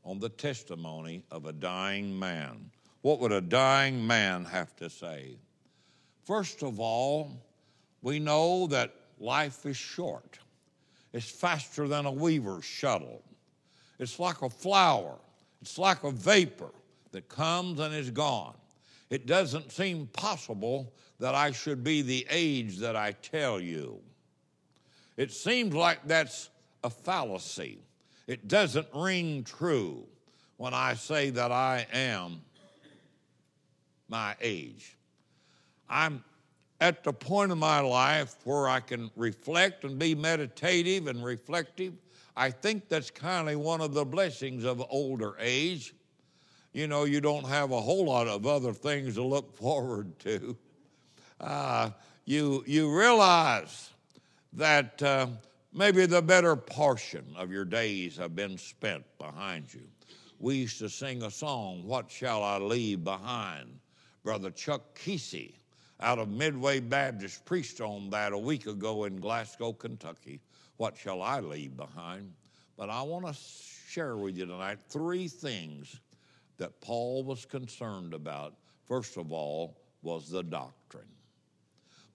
on 0.04 0.18
the 0.18 0.30
testimony 0.30 1.24
of 1.30 1.46
a 1.46 1.54
dying 1.54 2.18
man. 2.18 2.72
What 3.04 3.20
would 3.20 3.32
a 3.32 3.42
dying 3.42 4.08
man 4.08 4.44
have 4.46 4.76
to 4.78 4.90
say? 4.90 5.38
First 6.24 6.64
of 6.64 6.80
all, 6.80 7.30
we 8.06 8.20
know 8.20 8.68
that 8.68 8.94
life 9.20 9.66
is 9.66 9.76
short. 9.76 10.38
It's 11.12 11.28
faster 11.28 11.88
than 11.88 12.06
a 12.06 12.12
weaver's 12.12 12.64
shuttle. 12.64 13.24
It's 13.98 14.20
like 14.20 14.44
a 14.44 14.50
flower, 14.50 15.16
it's 15.60 15.80
like 15.80 16.04
a 16.04 16.12
vapor 16.12 16.70
that 17.14 17.28
comes 17.30 17.80
and 17.80 17.96
is 17.96 18.12
gone. 18.12 18.54
It 19.10 19.26
doesn't 19.26 19.72
seem 19.72 20.06
possible 20.14 20.94
that 21.20 21.34
I 21.34 21.50
should 21.50 21.84
be 21.84 22.04
the 22.04 22.28
age 22.30 22.78
that 22.78 22.96
I 22.96 23.14
tell 23.14 23.60
you. 23.60 24.00
It 25.18 25.32
seems 25.32 25.74
like 25.74 26.06
that's 26.06 26.52
a 26.84 26.92
fallacy. 26.92 27.80
It 28.28 28.48
doesn't 28.48 28.88
ring 28.94 29.44
true 29.44 30.06
when 30.58 30.76
I 30.76 30.94
say 30.94 31.32
that 31.32 31.52
I 31.52 31.88
am 31.92 32.42
my 34.08 34.36
age. 34.42 34.96
I'm 35.90 36.24
at 36.82 37.04
the 37.04 37.14
point 37.14 37.52
of 37.52 37.58
my 37.58 37.80
life 37.80 38.36
where 38.44 38.68
I 38.68 38.80
can 38.80 39.10
reflect 39.16 39.84
and 39.84 39.98
be 39.98 40.14
meditative 40.14 41.08
and 41.08 41.24
reflective. 41.24 41.94
I 42.36 42.50
think 42.50 42.90
that's 42.90 43.10
kind 43.10 43.50
of 43.50 43.60
one 43.60 43.82
of 43.82 43.94
the 43.94 44.04
blessings 44.04 44.66
of 44.66 44.84
older 44.90 45.36
age. 45.40 45.94
You 46.74 46.88
know, 46.88 47.06
you 47.06 47.22
don't 47.22 47.48
have 47.48 47.72
a 47.72 47.80
whole 47.80 48.06
lot 48.06 48.28
of 48.28 48.46
other 48.46 48.74
things 48.74 49.16
to 49.16 49.24
look 49.24 49.56
forward 49.58 50.20
to. 50.20 50.58
Uh, 51.40 51.92
you, 52.26 52.64
you 52.68 52.94
realize 52.94 53.92
that 54.54 55.02
uh, 55.02 55.28
maybe 55.74 56.06
the 56.06 56.22
better 56.22 56.56
portion 56.56 57.26
of 57.38 57.52
your 57.52 57.66
days 57.66 58.18
have 58.18 58.36
been 58.36 58.58
spent 58.58 59.04
behind 59.18 59.74
you. 59.74 59.88
We 60.40 60.56
used 60.56 60.80
to 60.80 60.90
sing 60.90 61.24
a 61.24 61.32
song, 61.32 61.86
What 61.86 62.12
Shall 62.12 62.44
I 62.44 62.58
Leave 62.58 63.06
Behind? 63.06 63.80
Brother 64.24 64.50
Chuck 64.50 65.00
Kesey 65.00 65.54
out 66.00 66.20
of 66.20 66.30
Midway 66.30 66.80
Baptist 66.80 67.46
preached 67.46 67.82
on 67.82 68.10
that 68.10 68.34
a 68.34 68.38
week 68.38 68.68
ago 68.68 69.06
in 69.06 69.20
Glasgow, 69.20 69.74
Kentucky. 69.74 70.42
What 70.78 70.98
shall 70.98 71.22
I 71.22 71.40
leave 71.40 71.78
behind? 71.78 72.34
But 72.78 72.90
I 72.90 73.02
want 73.02 73.26
to 73.26 73.34
share 73.88 74.18
with 74.18 74.38
you 74.38 74.46
tonight 74.46 74.80
three 74.90 75.28
things 75.28 76.00
that 76.58 76.82
Paul 76.82 77.24
was 77.24 77.46
concerned 77.46 78.14
about. 78.14 78.56
First 78.86 79.18
of 79.18 79.32
all, 79.32 79.78
was 80.02 80.30
the 80.30 80.44
doctrine. 80.44 81.08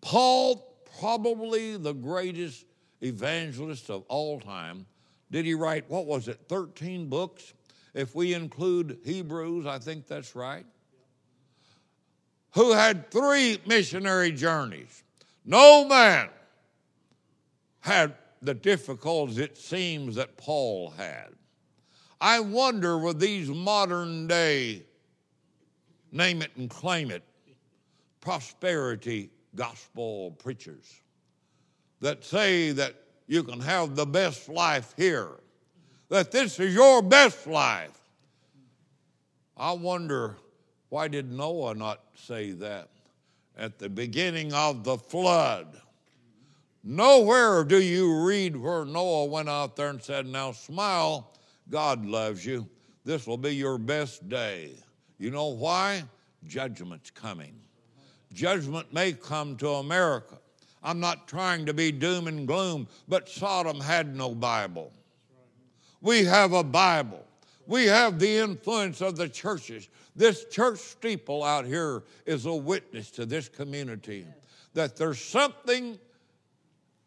Paul, 0.01 0.77
probably 0.99 1.77
the 1.77 1.93
greatest 1.93 2.65
evangelist 3.03 3.91
of 3.91 4.05
all 4.09 4.41
time. 4.41 4.87
Did 5.31 5.45
he 5.45 5.55
write, 5.55 5.89
what 5.91 6.07
was 6.07 6.29
it, 6.29 6.41
13 6.49 7.09
books? 7.09 7.55
If 7.95 8.15
we 8.15 8.35
include 8.35 8.99
Hebrews, 9.05 9.67
I 9.67 9.79
think 9.79 10.07
that's 10.07 10.35
right. 10.37 10.65
Who 12.55 12.73
had 12.73 13.11
three 13.11 13.59
missionary 13.67 14.33
journeys. 14.33 15.03
No 15.45 15.85
man 15.85 16.29
had 17.81 18.15
the 18.43 18.55
difficulties 18.55 19.39
it 19.39 19.57
seems 19.57 20.17
that 20.17 20.37
Paul 20.37 20.91
had. 20.91 21.29
I 22.21 22.41
wonder 22.41 22.99
with 22.99 23.19
these 23.19 23.49
modern 23.49 24.27
day 24.27 24.85
name 26.13 26.43
it 26.43 26.51
and 26.57 26.69
claim 26.69 27.11
it 27.11 27.23
prosperity 28.21 29.31
gospel 29.55 30.33
preachers 30.33 31.01
that 32.01 32.25
say 32.25 32.73
that 32.73 32.95
you 33.27 33.43
can 33.43 33.61
have 33.61 33.95
the 33.95 34.07
best 34.07 34.49
life 34.49 34.93
here, 34.97 35.31
that 36.09 36.31
this 36.31 36.59
is 36.59 36.75
your 36.75 37.01
best 37.01 37.47
life. 37.47 37.99
I 39.57 39.73
wonder 39.73 40.37
why 40.91 41.09
did 41.09 41.33
Noah 41.33 41.75
not 41.75 42.01
say 42.15 42.51
that 42.53 42.89
at 43.57 43.79
the 43.79 43.89
beginning 43.89 44.53
of 44.53 44.85
the 44.85 44.99
flood? 44.99 45.81
Nowhere 46.83 47.65
do 47.65 47.81
you 47.81 48.25
read 48.25 48.57
where 48.57 48.85
Noah 48.85 49.27
went 49.27 49.49
out 49.49 49.77
there 49.77 49.89
and 49.89 50.03
said, 50.03 50.27
Now 50.27 50.53
smile, 50.53 51.33
God 51.69 52.05
loves 52.05 52.45
you. 52.45 52.69
This 53.05 53.27
will 53.27 53.39
be 53.39 53.55
your 53.55 53.79
best 53.79 54.29
day. 54.29 54.73
You 55.19 55.31
know 55.31 55.49
why? 55.49 56.03
Judgment's 56.47 57.11
coming. 57.11 57.55
Judgment 58.33 58.93
may 58.93 59.13
come 59.13 59.57
to 59.57 59.69
America. 59.75 60.39
I'm 60.83 60.99
not 60.99 61.29
trying 61.29 61.67
to 61.67 61.75
be 61.75 61.93
doom 61.93 62.27
and 62.27 62.47
gloom, 62.47 62.89
but 63.07 63.29
Sodom 63.29 63.79
had 63.81 64.17
no 64.17 64.35
Bible. 64.35 64.93
We 66.01 66.25
have 66.25 66.53
a 66.53 66.65
Bible. 66.65 67.25
We 67.67 67.87
have 67.87 68.19
the 68.19 68.39
influence 68.39 69.03
of 69.03 69.17
the 69.17 69.29
churches. 69.29 69.89
This 70.17 70.45
church 70.47 70.79
steeple 70.79 71.43
out 71.43 71.65
here 71.65 72.03
is 72.27 72.47
a 72.47 72.55
witness 72.55 73.11
to 73.13 73.27
this 73.27 73.49
community 73.49 74.27
that 74.75 74.97
there's 74.97 75.21
something 75.21 75.99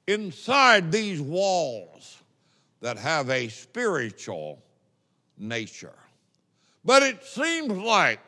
inside 0.07 0.91
these 0.91 1.21
walls 1.21 2.17
that 2.81 2.97
have 2.97 3.29
a 3.29 3.47
spiritual 3.47 4.61
nature. 5.37 5.95
But 6.83 7.03
it 7.03 7.23
seems 7.23 7.71
like 7.71 8.19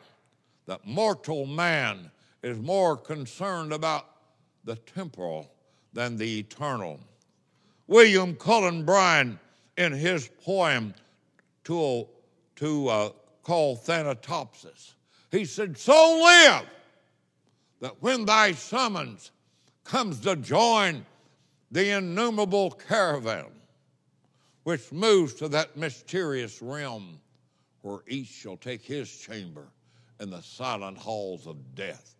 that 0.66 0.86
mortal 0.86 1.46
man 1.46 2.10
is 2.42 2.58
more 2.58 2.96
concerned 2.96 3.72
about 3.72 4.06
the 4.64 4.76
temporal 4.76 5.50
than 5.92 6.16
the 6.16 6.38
eternal. 6.38 6.98
William 7.86 8.34
Cullen 8.34 8.84
Bryant, 8.84 9.38
in 9.76 9.92
his 9.92 10.28
poem 10.42 10.94
to, 11.64 12.06
to 12.56 12.88
uh, 12.88 13.10
called 13.46 13.78
Thanatopsis, 13.84 14.94
he 15.30 15.44
said, 15.44 15.78
So 15.78 16.20
live 16.20 16.66
that 17.80 18.02
when 18.02 18.24
thy 18.24 18.50
summons 18.50 19.30
comes 19.84 20.18
to 20.20 20.34
join 20.34 21.06
the 21.70 21.96
innumerable 21.96 22.72
caravan 22.72 23.46
which 24.64 24.90
moves 24.90 25.32
to 25.34 25.48
that 25.48 25.76
mysterious 25.76 26.60
realm 26.60 27.20
where 27.82 28.00
each 28.08 28.26
shall 28.26 28.56
take 28.56 28.82
his 28.82 29.08
chamber 29.16 29.68
in 30.18 30.28
the 30.28 30.42
silent 30.42 30.98
halls 30.98 31.46
of 31.46 31.76
death. 31.76 32.16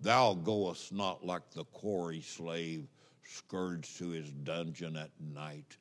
Thou 0.00 0.32
goest 0.32 0.90
not 0.90 1.22
like 1.22 1.50
the 1.50 1.64
quarry 1.64 2.22
slave 2.22 2.86
scourged 3.24 3.98
to 3.98 4.08
his 4.08 4.30
dungeon 4.30 4.96
at 4.96 5.10
night, 5.34 5.76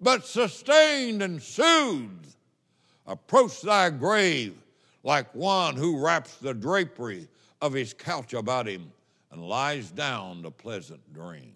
but 0.00 0.26
sustained 0.26 1.22
and 1.22 1.40
soothed, 1.40 2.34
approach 3.06 3.62
thy 3.62 3.90
grave 3.90 4.54
like 5.04 5.34
one 5.34 5.76
who 5.76 6.04
wraps 6.04 6.36
the 6.36 6.54
drapery 6.54 7.28
of 7.60 7.72
his 7.72 7.92
couch 7.92 8.34
about 8.34 8.66
him 8.66 8.92
and 9.30 9.48
lies 9.48 9.90
down 9.90 10.42
to 10.42 10.50
pleasant 10.50 11.00
dreams. 11.12 11.46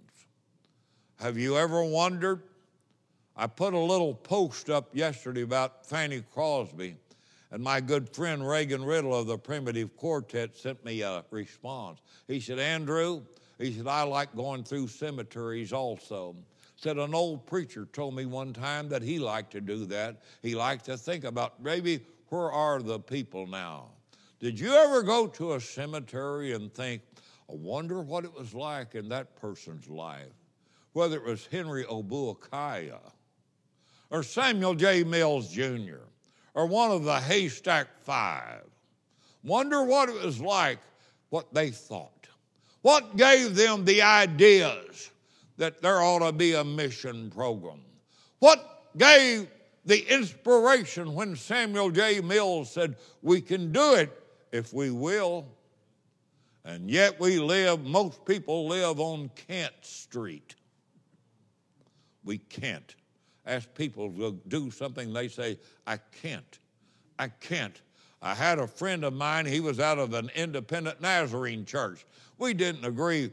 Have 1.16 1.38
you 1.38 1.56
ever 1.56 1.84
wondered? 1.84 2.42
I 3.36 3.46
put 3.46 3.74
a 3.74 3.78
little 3.78 4.14
post 4.14 4.70
up 4.70 4.94
yesterday 4.94 5.42
about 5.42 5.86
Fanny 5.86 6.22
Crosby, 6.32 6.96
and 7.50 7.62
my 7.62 7.80
good 7.80 8.08
friend 8.08 8.46
Reagan 8.46 8.82
Riddle 8.82 9.14
of 9.14 9.26
the 9.26 9.36
Primitive 9.38 9.96
Quartet 9.96 10.56
sent 10.56 10.82
me 10.84 11.02
a 11.02 11.24
response. 11.30 12.00
He 12.26 12.40
said, 12.40 12.58
Andrew, 12.58 13.22
he 13.58 13.72
said, 13.72 13.86
I 13.86 14.02
like 14.02 14.34
going 14.34 14.64
through 14.64 14.88
cemeteries 14.88 15.72
also. 15.72 16.34
Said 16.76 16.98
an 16.98 17.14
old 17.14 17.46
preacher 17.46 17.88
told 17.92 18.14
me 18.14 18.26
one 18.26 18.52
time 18.52 18.88
that 18.90 19.02
he 19.02 19.18
liked 19.18 19.50
to 19.52 19.62
do 19.62 19.86
that. 19.86 20.22
He 20.42 20.54
liked 20.54 20.84
to 20.84 20.98
think 20.98 21.24
about 21.24 21.62
maybe 21.62 22.04
where 22.28 22.52
are 22.52 22.82
the 22.82 23.00
people 23.00 23.46
now? 23.46 23.88
Did 24.40 24.60
you 24.60 24.74
ever 24.74 25.02
go 25.02 25.26
to 25.26 25.54
a 25.54 25.60
cemetery 25.60 26.52
and 26.52 26.72
think, 26.72 27.00
I 27.48 27.54
wonder 27.54 28.02
what 28.02 28.24
it 28.24 28.34
was 28.34 28.52
like 28.52 28.94
in 28.94 29.08
that 29.08 29.34
person's 29.36 29.88
life? 29.88 30.32
Whether 30.92 31.16
it 31.16 31.24
was 31.24 31.46
Henry 31.46 31.84
Obookiah 31.84 33.12
or 34.10 34.22
Samuel 34.22 34.74
J. 34.74 35.02
Mills 35.02 35.50
Jr. 35.50 36.04
or 36.54 36.66
one 36.66 36.90
of 36.90 37.04
the 37.04 37.18
Haystack 37.20 37.88
Five. 38.02 38.64
Wonder 39.42 39.82
what 39.84 40.10
it 40.10 40.22
was 40.22 40.40
like, 40.40 40.78
what 41.30 41.54
they 41.54 41.70
thought. 41.70 42.26
What 42.82 43.16
gave 43.16 43.54
them 43.54 43.84
the 43.84 44.02
ideas 44.02 45.10
that 45.56 45.82
there 45.82 46.00
ought 46.00 46.26
to 46.26 46.32
be 46.32 46.54
a 46.54 46.64
mission 46.64 47.30
program? 47.30 47.80
What 48.38 48.90
gave 48.96 49.48
the 49.84 50.12
inspiration 50.12 51.14
when 51.14 51.36
Samuel 51.36 51.90
J. 51.90 52.20
Mills 52.20 52.70
said, 52.70 52.96
We 53.22 53.40
can 53.40 53.72
do 53.72 53.94
it 53.94 54.10
if 54.52 54.72
we 54.72 54.90
will? 54.90 55.46
And 56.64 56.90
yet 56.90 57.20
we 57.20 57.38
live, 57.38 57.84
most 57.84 58.24
people 58.24 58.66
live 58.66 58.98
on 58.98 59.30
Kent 59.46 59.72
Street. 59.82 60.56
We 62.24 62.38
can't. 62.38 62.94
Ask 63.46 63.72
people 63.74 64.10
to 64.10 64.40
do 64.48 64.72
something, 64.72 65.12
they 65.12 65.28
say, 65.28 65.60
I 65.86 65.98
can't. 66.20 66.58
I 67.16 67.28
can't. 67.28 67.80
I 68.20 68.34
had 68.34 68.58
a 68.58 68.66
friend 68.66 69.04
of 69.04 69.12
mine, 69.12 69.46
he 69.46 69.60
was 69.60 69.78
out 69.78 70.00
of 70.00 70.12
an 70.14 70.30
independent 70.34 71.00
Nazarene 71.00 71.64
church. 71.64 72.04
We 72.38 72.54
didn't 72.54 72.84
agree 72.84 73.30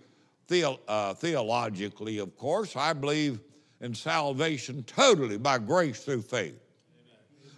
the, 0.48 0.78
uh, 0.88 1.14
theologically, 1.14 2.20
of 2.20 2.38
course. 2.38 2.76
I 2.76 2.94
believe 2.94 3.40
in 3.82 3.94
salvation 3.94 4.84
totally 4.84 5.38
by 5.38 5.58
grace 5.58 6.04
through 6.04 6.22
faith. 6.22 6.60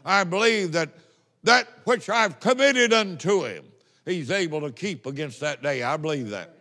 I 0.03 0.23
believe 0.23 0.71
that 0.73 0.89
that 1.43 1.67
which 1.83 2.09
I've 2.09 2.39
committed 2.39 2.91
unto 2.91 3.43
him, 3.43 3.65
he's 4.03 4.31
able 4.31 4.61
to 4.61 4.71
keep 4.71 5.05
against 5.05 5.39
that 5.41 5.61
day. 5.61 5.83
I 5.83 5.97
believe 5.97 6.29
that. 6.31 6.55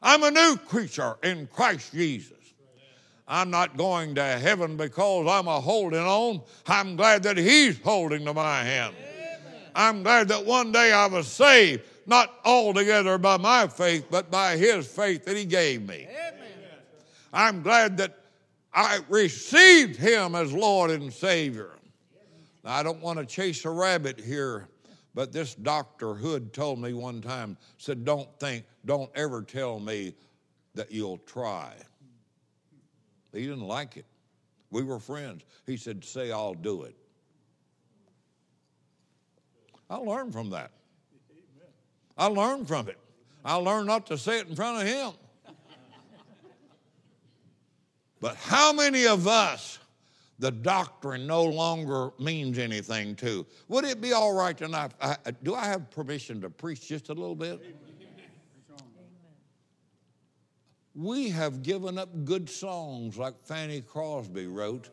I'm 0.00 0.22
a 0.22 0.30
new 0.30 0.56
creature 0.56 1.16
in 1.22 1.48
Christ 1.48 1.92
Jesus. 1.92 2.38
I'm 3.26 3.50
not 3.50 3.76
going 3.76 4.16
to 4.16 4.24
heaven 4.24 4.76
because 4.76 5.26
I'm 5.28 5.48
a 5.48 5.60
holding 5.60 6.00
on. 6.00 6.42
I'm 6.66 6.96
glad 6.96 7.22
that 7.24 7.36
he's 7.36 7.80
holding 7.80 8.24
to 8.24 8.34
my 8.34 8.62
hand. 8.62 8.94
I'm 9.74 10.02
glad 10.02 10.28
that 10.28 10.44
one 10.44 10.70
day 10.70 10.92
I 10.92 11.06
was 11.06 11.26
saved 11.28 11.82
not 12.06 12.32
altogether 12.44 13.18
by 13.18 13.36
my 13.36 13.66
faith, 13.66 14.06
but 14.10 14.30
by 14.30 14.56
his 14.56 14.86
faith 14.86 15.24
that 15.24 15.36
he 15.36 15.44
gave 15.44 15.86
me. 15.86 16.06
Amen. 16.08 16.52
I'm 17.32 17.62
glad 17.62 17.96
that 17.98 18.18
I 18.74 19.00
received 19.08 19.96
him 19.96 20.34
as 20.34 20.52
Lord 20.52 20.90
and 20.90 21.12
Savior. 21.12 21.70
Now, 22.64 22.74
I 22.74 22.82
don't 22.82 23.00
want 23.00 23.18
to 23.18 23.26
chase 23.26 23.64
a 23.64 23.70
rabbit 23.70 24.20
here, 24.20 24.68
but 25.14 25.32
this 25.32 25.54
Dr. 25.54 26.14
Hood 26.14 26.52
told 26.52 26.78
me 26.78 26.92
one 26.92 27.20
time, 27.20 27.56
said, 27.78 28.04
Don't 28.04 28.28
think, 28.38 28.64
don't 28.84 29.10
ever 29.14 29.42
tell 29.42 29.80
me 29.80 30.14
that 30.74 30.90
you'll 30.90 31.18
try. 31.18 31.72
He 33.32 33.42
didn't 33.42 33.66
like 33.66 33.96
it. 33.96 34.06
We 34.70 34.82
were 34.82 34.98
friends. 34.98 35.44
He 35.66 35.76
said, 35.76 36.04
Say, 36.04 36.32
I'll 36.32 36.54
do 36.54 36.82
it. 36.82 36.96
I 39.90 39.96
learned 39.96 40.32
from 40.32 40.50
that. 40.50 40.70
I 42.16 42.26
learned 42.26 42.68
from 42.68 42.88
it. 42.88 42.98
I 43.44 43.56
learned 43.56 43.86
not 43.86 44.06
to 44.06 44.18
say 44.18 44.38
it 44.38 44.48
in 44.48 44.54
front 44.54 44.82
of 44.82 44.86
him. 44.86 45.12
But 48.20 48.36
how 48.36 48.72
many 48.72 49.06
of 49.06 49.26
us 49.26 49.80
the 50.38 50.52
doctrine 50.52 51.26
no 51.26 51.44
longer 51.44 52.10
means 52.20 52.58
anything 52.58 53.16
to? 53.16 53.44
Would 53.68 53.84
it 53.84 54.00
be 54.00 54.12
all 54.12 54.32
right 54.32 54.56
tonight? 54.56 54.92
I, 55.00 55.16
uh, 55.26 55.32
do 55.42 55.54
I 55.54 55.64
have 55.64 55.90
permission 55.90 56.40
to 56.42 56.50
preach 56.50 56.88
just 56.88 57.08
a 57.08 57.14
little 57.14 57.34
bit? 57.34 57.60
We 60.94 61.30
have 61.30 61.62
given 61.62 61.98
up 61.98 62.24
good 62.24 62.48
songs 62.48 63.16
like 63.16 63.34
Fanny 63.44 63.80
Crosby 63.80 64.46
wrote 64.46 64.90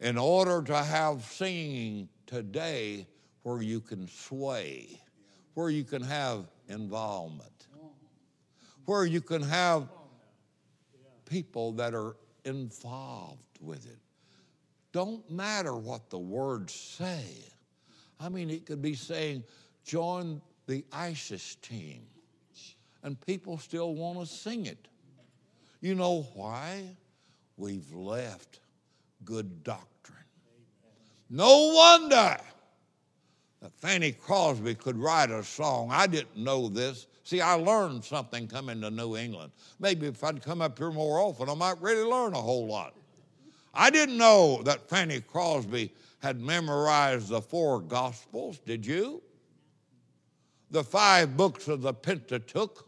in 0.00 0.18
order 0.18 0.60
to 0.62 0.76
have 0.76 1.24
singing 1.24 2.08
today 2.26 3.06
where 3.44 3.62
you 3.62 3.80
can 3.80 4.08
sway 4.08 5.00
where 5.56 5.70
you 5.70 5.84
can 5.84 6.02
have 6.02 6.44
involvement, 6.68 7.66
where 8.84 9.06
you 9.06 9.22
can 9.22 9.40
have 9.40 9.88
people 11.24 11.72
that 11.72 11.94
are 11.94 12.14
involved 12.44 13.40
with 13.62 13.86
it. 13.86 13.98
Don't 14.92 15.28
matter 15.30 15.74
what 15.74 16.10
the 16.10 16.18
words 16.18 16.74
say. 16.74 17.24
I 18.20 18.28
mean, 18.28 18.50
it 18.50 18.66
could 18.66 18.82
be 18.82 18.94
saying, 18.94 19.44
join 19.82 20.42
the 20.66 20.84
ISIS 20.92 21.54
team, 21.62 22.02
and 23.02 23.18
people 23.18 23.56
still 23.56 23.94
want 23.94 24.20
to 24.20 24.26
sing 24.26 24.66
it. 24.66 24.88
You 25.80 25.94
know 25.94 26.26
why? 26.34 26.84
We've 27.56 27.90
left 27.94 28.60
good 29.24 29.64
doctrine. 29.64 30.18
No 31.30 31.72
wonder 31.74 32.36
that 33.66 33.74
Fanny 33.80 34.12
Crosby 34.12 34.76
could 34.76 34.96
write 34.96 35.32
a 35.32 35.42
song. 35.42 35.88
I 35.90 36.06
didn't 36.06 36.36
know 36.36 36.68
this. 36.68 37.08
See, 37.24 37.40
I 37.40 37.54
learned 37.54 38.04
something 38.04 38.46
coming 38.46 38.80
to 38.82 38.92
New 38.92 39.16
England. 39.16 39.50
Maybe 39.80 40.06
if 40.06 40.22
I'd 40.22 40.40
come 40.40 40.62
up 40.62 40.78
here 40.78 40.92
more 40.92 41.18
often, 41.18 41.48
I 41.48 41.54
might 41.54 41.82
really 41.82 42.08
learn 42.08 42.34
a 42.34 42.40
whole 42.40 42.68
lot. 42.68 42.94
I 43.74 43.90
didn't 43.90 44.18
know 44.18 44.62
that 44.62 44.88
Fanny 44.88 45.20
Crosby 45.20 45.92
had 46.22 46.40
memorized 46.40 47.30
the 47.30 47.42
four 47.42 47.80
Gospels. 47.80 48.60
Did 48.60 48.86
you? 48.86 49.20
The 50.70 50.84
five 50.84 51.36
books 51.36 51.66
of 51.66 51.82
the 51.82 51.92
Pentateuch, 51.92 52.86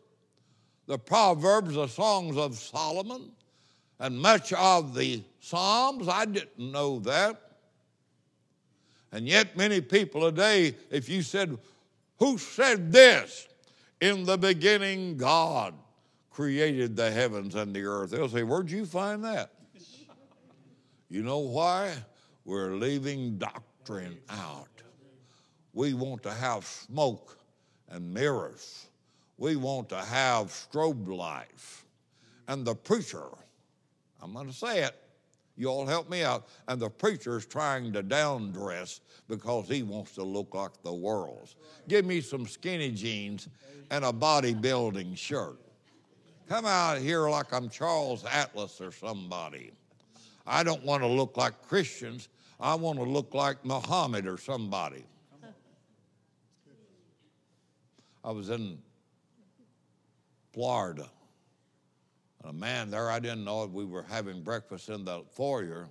the 0.87 0.99
Proverbs, 0.99 1.75
the 1.75 1.89
Songs 1.89 2.37
of 2.37 2.57
Solomon, 2.57 3.33
and 3.99 4.17
much 4.17 4.53
of 4.53 4.95
the 4.95 5.25
Psalms. 5.41 6.07
I 6.07 6.25
didn't 6.25 6.71
know 6.71 7.01
that. 7.01 7.48
And 9.13 9.27
yet, 9.27 9.57
many 9.57 9.81
people 9.81 10.21
today, 10.23 10.75
if 10.91 11.09
you 11.09 11.23
said, 11.23 11.57
Who 12.19 12.39
said 12.39 12.93
this? 12.93 13.49
In 14.01 14.25
the 14.25 14.39
beginning, 14.39 15.17
God 15.17 15.75
created 16.31 16.95
the 16.95 17.11
heavens 17.11 17.55
and 17.55 17.75
the 17.75 17.83
earth. 17.85 18.11
They'll 18.11 18.29
say, 18.29 18.43
Where'd 18.43 18.71
you 18.71 18.87
find 18.87 19.25
that? 19.25 19.53
You 21.11 21.23
know 21.23 21.39
why? 21.39 21.95
We're 22.45 22.75
leaving 22.75 23.39
doctrine. 23.39 24.19
out. 24.29 24.69
We 25.73 25.95
want 25.95 26.23
to 26.25 26.33
have 26.33 26.67
smoke 26.67 27.39
and 27.89 28.13
mirrors. 28.13 28.89
We 29.39 29.57
want 29.57 29.89
to 29.91 30.01
have 30.01 30.49
strobe 30.49 31.09
lights. 31.09 31.85
And 32.47 32.67
the 32.67 32.75
preacher, 32.75 33.25
I'm 34.23 34.35
going 34.35 34.49
to 34.49 34.53
say 34.53 34.83
it, 34.83 34.95
you 35.59 35.69
all 35.69 35.85
help 35.85 36.09
me 36.09 36.23
out. 36.23 36.47
And 36.69 36.81
the 36.81 36.89
preacher's 36.89 37.45
trying 37.45 37.93
to 37.93 38.03
down 38.03 38.53
dress 38.53 39.01
because 39.29 39.69
he 39.69 39.83
wants 39.83 40.13
to 40.15 40.23
look 40.23 40.55
like 40.55 40.71
the 40.85 40.93
world's. 40.93 41.57
Give 41.89 42.05
me 42.05 42.21
some 42.21 42.47
skinny 42.47 42.93
jeans 42.93 43.49
and 43.91 44.05
a 44.05 44.13
bodybuilding 44.13 45.19
shirt. 45.19 45.59
Come 46.49 46.65
out 46.65 46.99
here 46.99 47.29
like 47.29 47.53
I'm 47.53 47.69
Charles 47.69 48.25
Atlas 48.25 48.81
or 48.81 48.93
somebody. 48.93 49.73
I 50.47 50.63
don't 50.63 50.83
want 50.85 51.03
to 51.03 51.09
look 51.09 51.37
like 51.37 51.61
Christians. 51.69 52.29
I 52.61 52.75
want 52.77 52.99
to 52.99 53.05
look 53.05 53.35
like 53.35 53.63
Muhammad 53.65 54.27
or 54.27 54.39
somebody. 54.39 55.05
I 58.25 58.31
was 58.31 58.49
in 58.51 58.79
Florida. 60.53 61.09
A 62.49 62.53
man 62.53 62.91
there, 62.91 63.11
I 63.11 63.19
didn't 63.19 63.45
know 63.45 63.63
it. 63.65 63.71
We 63.71 63.85
were 63.85 64.05
having 64.09 64.43
breakfast 64.43 64.89
in 64.89 65.05
the 65.05 65.23
foyer. 65.33 65.91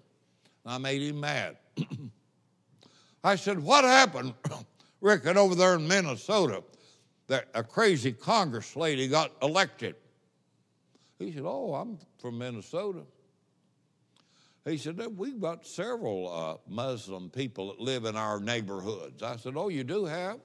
And 0.65 0.73
I 0.73 0.79
made 0.79 1.03
him 1.03 1.19
mad. 1.19 1.57
I 3.23 3.35
said, 3.35 3.59
What 3.59 3.83
happened, 3.83 4.33
Rick, 5.01 5.25
and 5.25 5.37
over 5.37 5.53
there 5.53 5.75
in 5.75 5.87
Minnesota? 5.87 6.63
That 7.27 7.49
a 7.53 7.63
crazy 7.63 8.11
Congress 8.11 8.75
lady 8.75 9.07
got 9.07 9.33
elected. 9.43 9.95
He 11.19 11.31
said, 11.31 11.43
Oh, 11.45 11.75
I'm 11.75 11.99
from 12.19 12.39
Minnesota. 12.39 13.01
He 14.65 14.77
said, 14.77 14.99
We've 15.15 15.39
got 15.39 15.67
several 15.67 16.33
uh, 16.33 16.57
Muslim 16.67 17.29
people 17.29 17.67
that 17.67 17.79
live 17.79 18.05
in 18.05 18.15
our 18.15 18.39
neighborhoods. 18.39 19.21
I 19.21 19.35
said, 19.35 19.53
Oh, 19.55 19.69
you 19.69 19.83
do 19.83 20.05
have? 20.05 20.39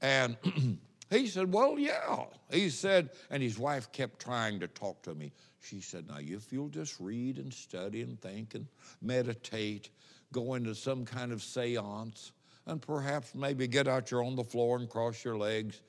And 0.00 0.38
he 1.12 1.26
said, 1.26 1.52
Well, 1.52 1.78
yeah. 1.78 2.24
He 2.50 2.70
said, 2.70 3.10
and 3.30 3.42
his 3.42 3.58
wife 3.58 3.90
kept 3.92 4.20
trying 4.20 4.60
to 4.60 4.68
talk 4.68 5.02
to 5.02 5.14
me. 5.14 5.32
She 5.60 5.80
said, 5.80 6.08
Now, 6.08 6.16
if 6.18 6.52
you'll 6.52 6.68
just 6.68 6.98
read 7.00 7.38
and 7.38 7.52
study 7.52 8.02
and 8.02 8.20
think 8.20 8.54
and 8.54 8.66
meditate, 9.00 9.90
go 10.32 10.54
into 10.54 10.74
some 10.74 11.04
kind 11.04 11.32
of 11.32 11.42
seance, 11.42 12.32
and 12.66 12.80
perhaps 12.80 13.34
maybe 13.34 13.66
get 13.66 13.88
out 13.88 14.08
here 14.08 14.22
on 14.22 14.36
the 14.36 14.44
floor 14.44 14.78
and 14.78 14.88
cross 14.88 15.24
your 15.24 15.36
legs 15.36 15.82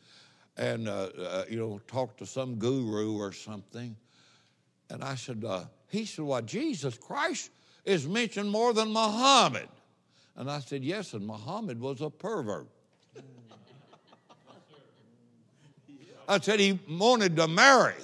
and, 0.57 0.87
uh, 0.87 1.09
uh, 1.17 1.45
you 1.49 1.57
know, 1.57 1.79
talk 1.87 2.17
to 2.17 2.25
some 2.25 2.55
guru 2.55 3.17
or 3.17 3.31
something. 3.31 3.95
And 4.89 5.03
I 5.03 5.15
said, 5.15 5.43
uh, 5.45 5.65
He 5.89 6.05
said, 6.05 6.25
Well, 6.25 6.41
Jesus 6.41 6.97
Christ 6.97 7.51
is 7.85 8.07
mentioned 8.07 8.49
more 8.49 8.73
than 8.73 8.91
Muhammad. 8.91 9.69
And 10.35 10.49
I 10.49 10.59
said, 10.59 10.83
Yes, 10.83 11.13
and 11.13 11.25
Muhammad 11.25 11.79
was 11.79 12.01
a 12.01 12.09
pervert. 12.09 12.67
I 16.27 16.39
said 16.39 16.59
he 16.59 16.79
wanted 16.89 17.35
to 17.37 17.47
marry 17.47 17.95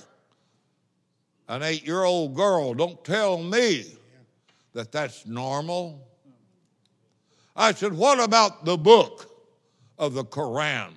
an 1.48 1.64
eight 1.64 1.86
year 1.86 2.04
old 2.04 2.36
girl. 2.36 2.74
Don't 2.74 3.04
tell 3.04 3.38
me 3.38 3.86
that 4.74 4.92
that's 4.92 5.26
normal. 5.26 6.08
I 7.56 7.74
said, 7.74 7.94
What 7.94 8.20
about 8.20 8.66
the 8.66 8.78
book 8.78 9.30
of 9.98 10.14
the 10.14 10.24
Koran? 10.24 10.94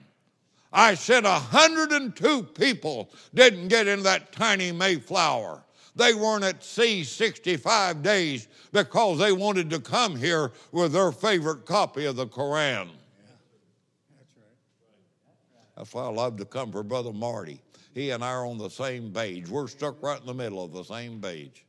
I 0.73 0.95
said, 0.95 1.25
102 1.25 2.43
people 2.45 3.11
didn't 3.35 3.69
get 3.69 3.87
in 3.87 4.03
that 4.05 4.33
tiny 4.33 4.73
Mayflower. 4.73 5.63
They 5.95 6.15
weren't 6.15 6.45
at 6.45 6.65
sea 6.65 7.05
65 7.05 8.03
days 8.03 8.49
because 8.73 9.19
they 9.19 9.33
wanted 9.33 9.69
to 9.71 9.81
come 9.81 10.17
here 10.17 10.53
with 10.71 10.93
their 10.93 11.13
favorite 11.13 11.67
copy 11.67 12.07
of 12.07 12.17
the 12.17 12.27
Koran. 12.27 12.89
That's 15.77 15.93
why 15.95 16.05
I 16.05 16.09
love 16.09 16.37
to 16.39 16.45
come 16.45 16.71
for 16.71 16.83
Brother 16.83 17.13
Marty. 17.13 17.61
He 17.95 18.11
and 18.11 18.25
I 18.25 18.33
are 18.33 18.47
on 18.47 18.59
the 18.59 18.71
same 18.71 19.13
page. 19.13 19.49
We're 19.49 19.69
stuck 19.69 20.03
right 20.03 20.21
in 20.21 20.27
the 20.27 20.35
middle 20.35 20.65
of 20.65 20.73
the 20.73 20.85
same 20.85 21.21
page. 21.21 21.65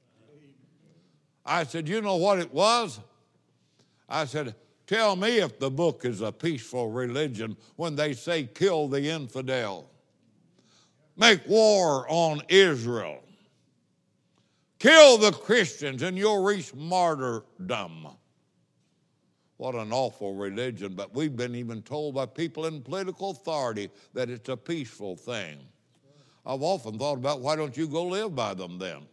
I 1.46 1.63
said, 1.63 1.88
You 1.88 2.02
know 2.02 2.16
what 2.16 2.39
it 2.39 2.54
was? 2.54 3.00
I 4.08 4.26
said, 4.26 4.56
Tell 4.86 5.16
me 5.16 5.39
if 5.39 5.60
the 5.60 5.72
book 5.72 6.06
is 6.06 6.22
a 6.22 6.32
peaceful 6.32 6.92
religion 6.92 7.56
when 7.78 7.96
they 7.96 8.13
say 8.13 8.44
kill 8.44 8.88
the 8.88 9.10
infidel, 9.10 9.89
make 11.18 11.48
war 11.48 12.06
on 12.10 12.42
Israel, 12.50 13.24
kill 14.80 15.18
the 15.18 15.32
Christians, 15.32 16.02
and 16.02 16.18
you'll 16.18 16.44
reach 16.44 16.74
martyrdom. 16.74 18.08
What 19.63 19.76
an 19.76 19.93
awful 19.93 20.36
religion, 20.36 20.93
but 20.93 21.15
we've 21.15 21.38
been 21.38 21.56
even 21.56 21.84
told 21.84 22.15
by 22.15 22.26
people 22.26 22.65
in 22.65 22.82
political 22.82 23.30
authority 23.30 23.89
that 24.13 24.30
it's 24.30 24.49
a 24.49 24.58
peaceful 24.58 25.15
thing. 25.15 25.58
I've 26.45 26.62
often 26.62 26.99
thought 26.99 27.13
about 27.13 27.39
why 27.39 27.56
don't 27.56 27.78
you 27.78 27.88
go 27.88 28.04
live 28.04 28.36
by 28.36 28.56
them 28.56 28.78
then? 28.78 29.04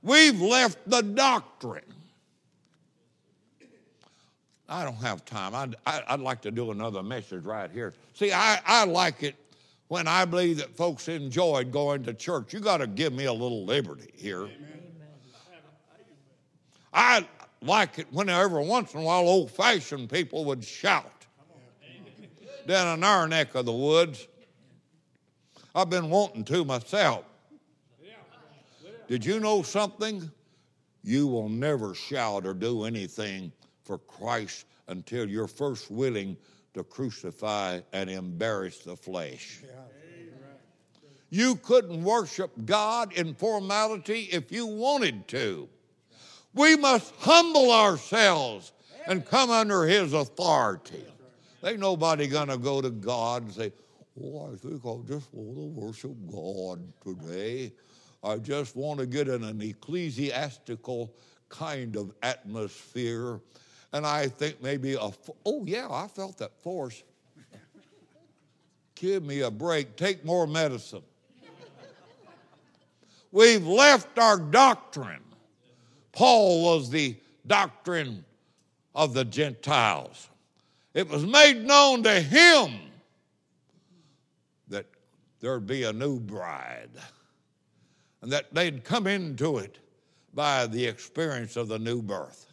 We've 0.00 0.40
left 0.40 0.78
the 0.88 1.02
doctrine. 1.02 1.84
I 4.66 4.82
don't 4.82 4.94
have 4.94 5.22
time. 5.26 5.54
I'd, 5.54 5.76
I'd 5.84 6.20
like 6.20 6.40
to 6.40 6.50
do 6.50 6.70
another 6.70 7.02
message 7.02 7.44
right 7.44 7.70
here. 7.70 7.92
See, 8.14 8.32
I, 8.32 8.58
I 8.64 8.86
like 8.86 9.22
it 9.22 9.36
when 9.88 10.08
I 10.08 10.24
believe 10.24 10.56
that 10.56 10.74
folks 10.74 11.08
enjoyed 11.08 11.70
going 11.70 12.04
to 12.04 12.14
church. 12.14 12.54
You 12.54 12.60
got 12.60 12.78
to 12.78 12.86
give 12.86 13.12
me 13.12 13.26
a 13.26 13.32
little 13.34 13.66
liberty 13.66 14.14
here. 14.16 14.44
Amen. 14.44 14.85
I 16.96 17.28
like 17.60 17.98
it 17.98 18.06
when 18.10 18.30
every 18.30 18.64
once 18.64 18.94
in 18.94 19.00
a 19.00 19.02
while 19.02 19.28
old 19.28 19.50
fashioned 19.50 20.08
people 20.08 20.46
would 20.46 20.64
shout 20.64 21.12
down 22.66 22.96
in 22.98 23.04
our 23.04 23.28
neck 23.28 23.54
of 23.54 23.66
the 23.66 23.72
woods. 23.72 24.26
I've 25.74 25.90
been 25.90 26.08
wanting 26.08 26.42
to 26.44 26.64
myself. 26.64 27.24
Did 29.08 29.26
you 29.26 29.38
know 29.40 29.62
something? 29.62 30.30
You 31.04 31.26
will 31.26 31.50
never 31.50 31.94
shout 31.94 32.46
or 32.46 32.54
do 32.54 32.84
anything 32.84 33.52
for 33.84 33.98
Christ 33.98 34.64
until 34.88 35.28
you're 35.28 35.46
first 35.46 35.90
willing 35.90 36.34
to 36.72 36.82
crucify 36.82 37.80
and 37.92 38.08
embarrass 38.08 38.78
the 38.78 38.96
flesh. 38.96 39.60
You 41.28 41.56
couldn't 41.56 42.02
worship 42.02 42.50
God 42.64 43.12
in 43.12 43.34
formality 43.34 44.30
if 44.32 44.50
you 44.50 44.66
wanted 44.66 45.28
to. 45.28 45.68
We 46.56 46.74
must 46.76 47.14
humble 47.18 47.70
ourselves 47.70 48.72
and 49.06 49.24
come 49.24 49.50
under 49.50 49.84
His 49.84 50.12
authority. 50.12 51.04
Ain't 51.64 51.78
nobody 51.78 52.26
gonna 52.26 52.58
go 52.58 52.80
to 52.80 52.90
God 52.90 53.42
and 53.44 53.52
say, 53.52 53.72
Oh, 54.20 54.50
I 54.50 54.56
think 54.56 54.80
I 54.84 54.96
just 55.06 55.28
want 55.32 55.56
to 55.56 55.80
worship 55.80 56.16
God 56.32 56.80
today. 57.04 57.72
I 58.24 58.38
just 58.38 58.74
want 58.74 58.98
to 58.98 59.06
get 59.06 59.28
in 59.28 59.44
an 59.44 59.60
ecclesiastical 59.60 61.14
kind 61.48 61.96
of 61.96 62.12
atmosphere 62.22 63.40
and 63.92 64.06
I 64.06 64.28
think 64.28 64.62
maybe 64.62 64.94
a, 64.94 65.10
oh 65.46 65.64
yeah, 65.64 65.88
I 65.90 66.06
felt 66.08 66.38
that 66.38 66.60
force. 66.60 67.02
Give 68.94 69.24
me 69.24 69.40
a 69.40 69.50
break, 69.50 69.96
take 69.96 70.24
more 70.24 70.46
medicine. 70.46 71.02
We've 73.32 73.66
left 73.66 74.18
our 74.18 74.38
doctrine. 74.38 75.22
Paul 76.16 76.62
was 76.62 76.88
the 76.88 77.14
doctrine 77.46 78.24
of 78.94 79.12
the 79.12 79.22
Gentiles. 79.22 80.30
It 80.94 81.10
was 81.10 81.26
made 81.26 81.62
known 81.62 82.02
to 82.04 82.20
him 82.20 82.72
that 84.68 84.86
there'd 85.40 85.66
be 85.66 85.82
a 85.82 85.92
new 85.92 86.18
bride 86.18 86.88
and 88.22 88.32
that 88.32 88.54
they'd 88.54 88.82
come 88.82 89.06
into 89.06 89.58
it 89.58 89.78
by 90.32 90.66
the 90.66 90.86
experience 90.86 91.54
of 91.54 91.68
the 91.68 91.78
new 91.78 92.00
birth. 92.00 92.50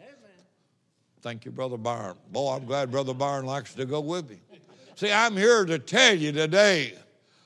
Amen. 0.00 0.14
Thank 1.20 1.44
you, 1.44 1.50
Brother 1.50 1.76
Byron. 1.76 2.16
Boy, 2.32 2.56
I'm 2.56 2.64
glad 2.64 2.90
Brother 2.90 3.12
Byron 3.12 3.44
likes 3.44 3.74
to 3.74 3.84
go 3.84 4.00
with 4.00 4.30
me. 4.30 4.38
See, 4.94 5.12
I'm 5.12 5.36
here 5.36 5.66
to 5.66 5.78
tell 5.78 6.14
you 6.14 6.32
today 6.32 6.94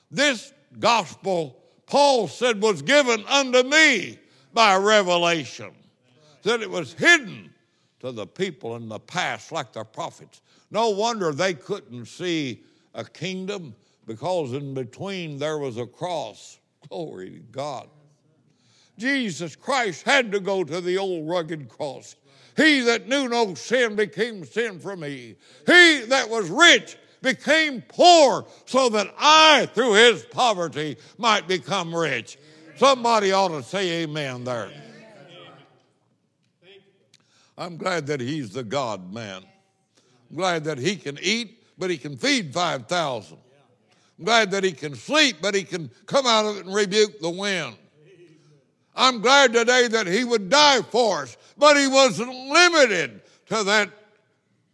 this 0.09 0.53
gospel, 0.79 1.61
Paul 1.85 2.29
said, 2.29 2.61
was 2.61 2.81
given 2.81 3.25
unto 3.27 3.63
me 3.63 4.19
by 4.53 4.75
revelation, 4.77 5.71
that 6.43 6.61
it 6.61 6.69
was 6.69 6.93
hidden 6.93 7.53
to 7.99 8.11
the 8.11 8.25
people 8.25 8.75
in 8.75 8.87
the 8.87 8.99
past, 8.99 9.51
like 9.51 9.73
the 9.73 9.83
prophets. 9.83 10.41
No 10.71 10.89
wonder 10.89 11.31
they 11.31 11.53
couldn't 11.53 12.05
see 12.05 12.63
a 12.93 13.03
kingdom 13.03 13.75
because 14.05 14.53
in 14.53 14.73
between 14.73 15.37
there 15.37 15.57
was 15.57 15.77
a 15.77 15.85
cross. 15.85 16.59
Glory 16.87 17.31
to 17.31 17.39
God. 17.51 17.89
Jesus 18.97 19.55
Christ 19.55 20.03
had 20.03 20.31
to 20.31 20.39
go 20.39 20.63
to 20.63 20.81
the 20.81 20.97
old 20.97 21.29
rugged 21.29 21.69
cross. 21.69 22.15
He 22.57 22.81
that 22.81 23.07
knew 23.07 23.29
no 23.29 23.53
sin 23.53 23.95
became 23.95 24.43
sin 24.43 24.79
for 24.79 24.95
me. 24.95 25.35
He 25.65 26.01
that 26.07 26.29
was 26.29 26.49
rich 26.49 26.97
became 27.21 27.81
poor 27.87 28.45
so 28.65 28.89
that 28.89 29.13
I, 29.17 29.67
through 29.73 29.93
his 29.93 30.23
poverty, 30.23 30.97
might 31.17 31.47
become 31.47 31.95
rich. 31.95 32.37
Somebody 32.79 33.33
ought 33.33 33.49
to 33.49 33.61
say 33.61 34.03
amen 34.03 34.45
there. 34.45 34.71
I'm 37.57 37.75
glad 37.75 38.07
that 38.07 38.21
he's 38.21 38.51
the 38.51 38.63
God 38.63 39.13
man. 39.13 39.43
I'm 40.29 40.37
glad 40.37 40.63
that 40.63 40.77
he 40.77 40.95
can 40.95 41.19
eat, 41.21 41.61
but 41.77 41.89
he 41.89 41.97
can 41.97 42.15
feed 42.15 42.53
5,000. 42.53 43.37
I'm 44.17 44.23
glad 44.23 44.51
that 44.51 44.63
he 44.63 44.71
can 44.71 44.95
sleep, 44.95 45.37
but 45.41 45.55
he 45.55 45.63
can 45.63 45.91
come 46.05 46.25
out 46.25 46.45
of 46.45 46.55
it 46.55 46.65
and 46.67 46.73
rebuke 46.73 47.19
the 47.19 47.29
wind. 47.29 47.75
I'm 48.95 49.19
glad 49.19 49.51
today 49.51 49.89
that 49.89 50.07
he 50.07 50.23
would 50.23 50.49
die 50.49 50.81
for 50.83 51.23
us, 51.23 51.35
but 51.57 51.75
he 51.75 51.87
wasn't 51.87 52.33
limited 52.33 53.19
to 53.47 53.63
that 53.65 53.89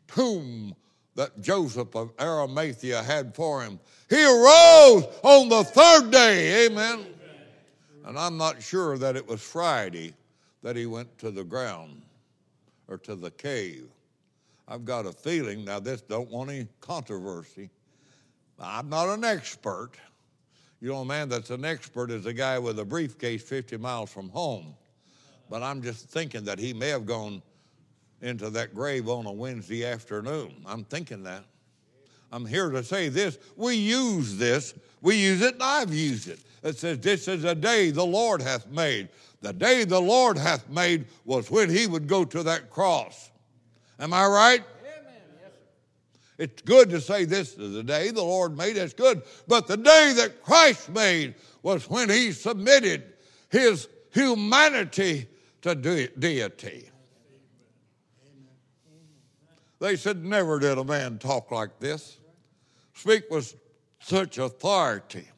tomb 0.08 0.76
that 1.16 1.42
Joseph 1.42 1.96
of 1.96 2.12
Arimathea 2.20 3.02
had 3.02 3.34
for 3.34 3.64
him. 3.64 3.80
He 4.12 4.24
arose 4.24 5.06
on 5.24 5.50
the 5.50 5.64
third 5.64 6.12
day. 6.12 6.68
Amen. 6.68 7.15
And 8.06 8.20
I'm 8.20 8.38
not 8.38 8.62
sure 8.62 8.98
that 9.00 9.16
it 9.16 9.28
was 9.28 9.42
Friday 9.42 10.14
that 10.62 10.76
he 10.76 10.86
went 10.86 11.18
to 11.18 11.32
the 11.32 11.44
ground 11.44 12.02
or 12.88 12.98
to 13.00 13.16
the 13.16 13.32
cave. 13.32 13.88
I've 14.68 14.86
got 14.86 15.06
a 15.06 15.12
feeling, 15.12 15.66
now 15.66 15.80
this 15.80 16.02
don't 16.02 16.30
want 16.30 16.52
any 16.52 16.68
controversy. 16.82 17.70
I'm 18.60 18.90
not 18.90 19.10
an 19.10 19.24
expert. 19.24 19.92
You 20.82 20.90
know, 20.90 20.98
a 20.98 21.06
man 21.06 21.30
that's 21.30 21.50
an 21.50 21.66
expert 21.66 22.12
is 22.12 22.26
a 22.28 22.34
guy 22.34 22.60
with 22.60 22.80
a 22.80 22.86
briefcase 22.86 23.42
50 23.44 23.78
miles 23.78 24.12
from 24.12 24.30
home. 24.30 24.76
But 25.50 25.64
I'm 25.64 25.82
just 25.82 26.10
thinking 26.10 26.44
that 26.46 26.60
he 26.60 26.74
may 26.74 26.90
have 26.90 27.06
gone 27.06 27.42
into 28.22 28.50
that 28.52 28.74
grave 28.74 29.10
on 29.10 29.26
a 29.26 29.32
Wednesday 29.32 29.86
afternoon. 29.86 30.54
I'm 30.66 30.84
thinking 30.84 31.24
that. 31.24 31.44
I'm 32.32 32.46
here 32.46 32.70
to 32.70 32.84
say 32.84 33.10
this. 33.10 33.38
We 33.56 33.76
use 33.76 34.38
this. 34.38 34.74
We 35.02 35.16
use 35.16 35.42
it, 35.42 35.56
and 35.56 35.64
I've 35.64 35.94
used 35.94 36.28
it. 36.28 36.40
It 36.66 36.80
says, 36.80 37.00
This 37.00 37.28
is 37.28 37.44
a 37.44 37.54
day 37.54 37.92
the 37.92 38.06
Lord 38.06 38.42
hath 38.42 38.68
made. 38.68 39.10
The 39.42 39.54
day 39.54 39.86
the 39.86 40.02
Lord 40.02 40.36
hath 40.36 40.68
made 40.68 41.06
was 41.24 41.52
when 41.52 41.70
he 41.70 41.86
would 41.86 42.08
go 42.08 42.26
to 42.26 42.42
that 42.44 42.72
cross. 42.72 43.30
Am 44.00 44.12
I 44.12 44.26
right? 44.26 44.64
It's 46.38 46.64
good 46.64 46.90
to 46.90 47.00
say 47.00 47.24
this 47.24 47.54
is 47.54 47.74
the 47.74 47.84
day 47.84 48.10
the 48.10 48.24
Lord 48.24 48.58
made. 48.58 48.76
That's 48.76 48.94
good. 48.94 49.22
But 49.48 49.68
the 49.68 49.78
day 49.78 50.14
that 50.18 50.44
Christ 50.44 50.90
made 50.90 51.36
was 51.62 51.90
when 51.90 52.10
he 52.10 52.32
submitted 52.32 53.14
his 53.50 53.88
humanity 54.12 55.28
to 55.62 55.76
de- 55.76 56.08
deity. 56.08 56.90
They 59.80 59.96
said, 59.96 60.26
Never 60.26 60.60
did 60.60 60.80
a 60.80 60.84
man 60.84 61.20
talk 61.20 61.52
like 61.52 61.80
this, 61.80 62.18
speak 62.96 63.26
with 63.30 63.56
such 64.00 64.40
authority. 64.40 65.30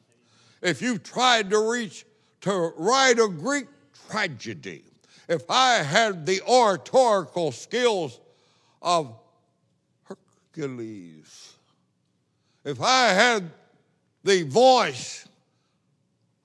If 0.60 0.82
you 0.82 0.98
tried 0.98 1.50
to 1.50 1.70
reach 1.70 2.04
to 2.42 2.72
write 2.76 3.18
a 3.18 3.28
Greek 3.28 3.66
tragedy, 4.08 4.84
if 5.28 5.50
I 5.50 5.74
had 5.76 6.24
the 6.24 6.40
oratorical 6.42 7.52
skills 7.52 8.20
of 8.80 9.14
Hercules, 10.04 11.54
if 12.64 12.80
I 12.80 13.08
had 13.08 13.50
the 14.24 14.42
voice 14.42 15.26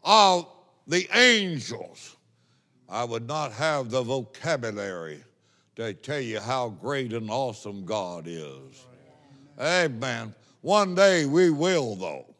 of 0.04 0.47
the 0.88 1.08
angels, 1.13 2.15
I 2.89 3.04
would 3.04 3.28
not 3.28 3.52
have 3.54 3.89
the 3.89 4.04
vocabulary 4.04 5.23
to 5.76 5.93
tell 5.93 6.19
you 6.19 6.39
how 6.39 6.69
great 6.69 7.13
and 7.13 7.32
awesome 7.32 7.86
God 7.86 8.26
is. 8.28 8.86
Amen. 9.60 10.36
One 10.62 10.93
day 10.93 11.26
we 11.26 11.49
will, 11.49 11.95
though. 11.95 12.33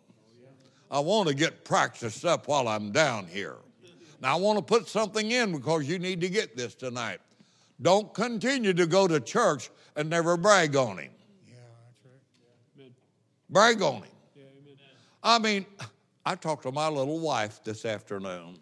I 0.93 0.99
want 0.99 1.27
to 1.27 1.34
get 1.34 1.65
practiced 1.65 2.23
up 2.23 2.47
while 2.47 2.67
I'm 2.67 2.91
down 2.91 3.25
here. 3.25 3.56
Now, 4.21 4.38
I 4.38 4.39
want 4.39 4.60
to 4.60 4.63
put 4.63 4.88
something 4.88 5.32
in 5.32 5.51
because 5.51 5.89
you 5.89 5.97
need 5.97 6.21
to 6.21 6.29
get 6.29 6.56
this 6.56 6.75
tonight. 6.75 7.19
Don't 7.82 8.13
continue 8.13 8.73
to 8.73 8.86
go 8.86 9.08
to 9.08 9.19
church 9.19 9.71
and 9.95 10.08
never 10.08 10.38
brag 10.38 10.75
on 10.75 10.99
Him. 10.99 11.10
Yeah, 11.47 11.56
that's 11.88 11.99
right. 12.77 12.91
Brag 13.49 13.82
on 13.82 13.95
Him. 13.95 14.03
Yeah, 14.36 14.43
amen. 14.43 14.77
I 15.23 15.39
mean, 15.39 15.65
I 16.27 16.36
talked 16.36 16.62
to 16.63 16.71
my 16.71 16.89
little 16.89 17.19
wife 17.19 17.63
this 17.63 17.86
afternoon. 17.86 18.60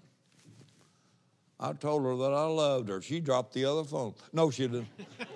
I 1.60 1.74
told 1.74 2.06
her 2.06 2.16
that 2.16 2.34
I 2.34 2.46
loved 2.46 2.88
her. 2.88 3.02
She 3.02 3.20
dropped 3.20 3.54
the 3.54 3.66
other 3.66 3.84
phone. 3.84 4.16
No, 4.32 4.50
she 4.52 4.68
didn't. 4.68 4.88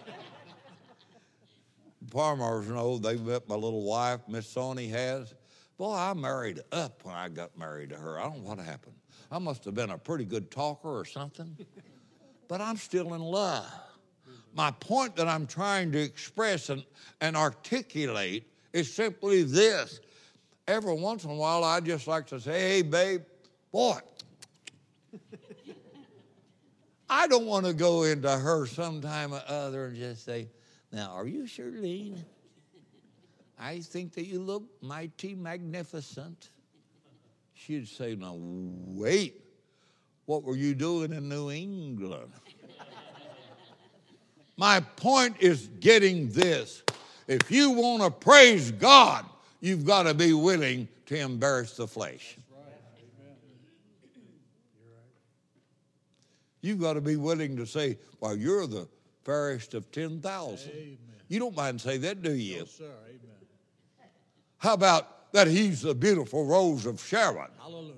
Farmers 2.10 2.70
know 2.70 2.98
they 2.98 3.18
met 3.18 3.50
my 3.50 3.56
little 3.56 3.84
wife, 3.84 4.22
Miss 4.30 4.48
Sonny 4.48 4.88
has. 4.88 5.34
Boy, 5.78 5.94
I 5.94 6.14
married 6.14 6.62
up 6.72 7.04
when 7.04 7.16
I 7.16 7.28
got 7.28 7.58
married 7.58 7.90
to 7.90 7.98
her. 7.98 8.20
I 8.20 8.24
don't 8.24 8.44
know 8.44 8.50
what 8.50 8.60
happened. 8.60 8.96
I 9.32 9.40
must 9.40 9.66
have 9.66 9.74
been 9.74 9.90
a 9.90 9.98
pretty 9.98 10.24
good 10.24 10.50
talker 10.50 10.88
or 10.88 11.04
something, 11.04 11.58
but 12.48 12.62
I'm 12.62 12.78
still 12.78 13.14
in 13.14 13.22
love. 13.22 13.66
My 14.54 14.72
point 14.72 15.18
that 15.18 15.28
I'm 15.28 15.46
trying 15.46 15.92
to 15.92 16.00
express 16.00 16.70
and, 16.70 16.86
and 17.20 17.36
articulate 17.36 18.48
is 18.72 18.94
simply 18.94 19.44
this. 19.44 20.00
Every 20.68 20.94
once 20.94 21.26
in 21.26 21.30
a 21.30 21.36
while, 21.36 21.64
I 21.64 21.82
just 21.82 22.08
like 22.08 22.28
to 22.28 22.40
say, 22.40 22.60
hey, 22.60 22.82
babe, 22.82 23.24
boy, 23.72 24.00
I 27.10 27.28
don't 27.28 27.46
want 27.46 27.66
to 27.66 27.74
go 27.74 28.04
into 28.04 28.30
her 28.30 28.66
sometime 28.66 29.34
or 29.34 29.42
other 29.48 29.88
and 29.88 29.98
just 29.98 30.24
say, 30.24 30.48
now, 30.92 31.12
are 31.12 31.28
you 31.28 31.44
Shirlene? 31.44 32.24
I 33.60 33.80
think 33.80 34.14
that 34.14 34.26
you 34.26 34.40
look 34.40 34.64
mighty 34.82 35.36
magnificent. 35.36 36.50
She'd 37.54 37.88
say, 37.88 38.16
now, 38.16 38.36
wait, 38.38 39.42
what 40.26 40.44
were 40.44 40.56
you 40.56 40.76
doing 40.76 41.14
in 41.14 41.30
New 41.30 41.52
England? 41.52 42.32
My 44.58 44.80
point 44.80 45.36
is 45.40 45.68
getting 45.80 46.30
this. 46.30 46.84
If 47.28 47.50
you 47.50 47.72
want 47.72 48.04
to 48.04 48.12
praise 48.12 48.72
God, 48.72 49.26
you've 49.60 49.86
got 49.86 50.04
to 50.04 50.14
be 50.14 50.34
willing 50.34 50.88
to 51.08 51.18
embarrass 51.18 51.76
the 51.78 51.88
flesh. 51.88 52.38
You've 56.62 56.80
got 56.82 56.94
to 56.94 57.02
be 57.02 57.16
willing 57.16 57.58
to 57.58 57.68
say, 57.68 58.00
well, 58.20 58.36
you're 58.36 58.66
the 58.66 58.88
fairest 59.24 59.76
of 59.76 59.92
10,000. 59.92 60.72
Amen. 60.72 60.98
You 61.28 61.40
don't 61.40 61.56
mind 61.56 61.80
saying 61.80 62.02
that, 62.02 62.24
do 62.24 62.34
you? 62.34 62.58
Yes, 62.58 62.72
sir. 62.72 62.86
Amen. 63.06 63.35
How 64.66 64.74
about 64.74 65.32
that 65.32 65.46
he's 65.46 65.84
the 65.84 65.94
beautiful 65.94 66.44
rose 66.44 66.88
of 66.88 67.00
Sharon? 67.00 67.52
Hallelujah. 67.60 67.94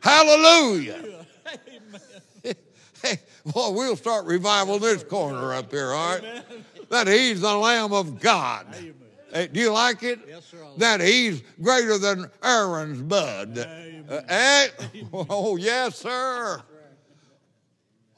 Hallelujah. 0.00 1.26
Amen. 1.46 2.00
Hey, 3.02 3.18
well, 3.54 3.72
we'll 3.72 3.96
start 3.96 4.26
revival 4.26 4.78
this 4.78 5.02
corner 5.02 5.54
up 5.54 5.70
here, 5.70 5.92
all 5.92 6.18
right? 6.18 6.44
That 6.90 7.06
he's 7.06 7.40
the 7.40 7.56
Lamb 7.56 7.94
of 7.94 8.20
God. 8.20 8.66
Amen. 8.74 8.94
Hey, 9.32 9.46
do 9.46 9.58
you 9.58 9.72
like 9.72 10.02
it? 10.02 10.18
Yes, 10.28 10.44
sir. 10.44 10.58
That 10.76 11.00
he's 11.00 11.42
greater 11.62 11.96
than 11.96 12.30
Aaron's 12.42 13.00
bud. 13.00 13.56
Amen. 13.56 14.04
Uh, 14.10 14.20
eh? 14.28 14.68
Oh, 15.12 15.56
yes, 15.56 15.96
sir. 15.96 16.60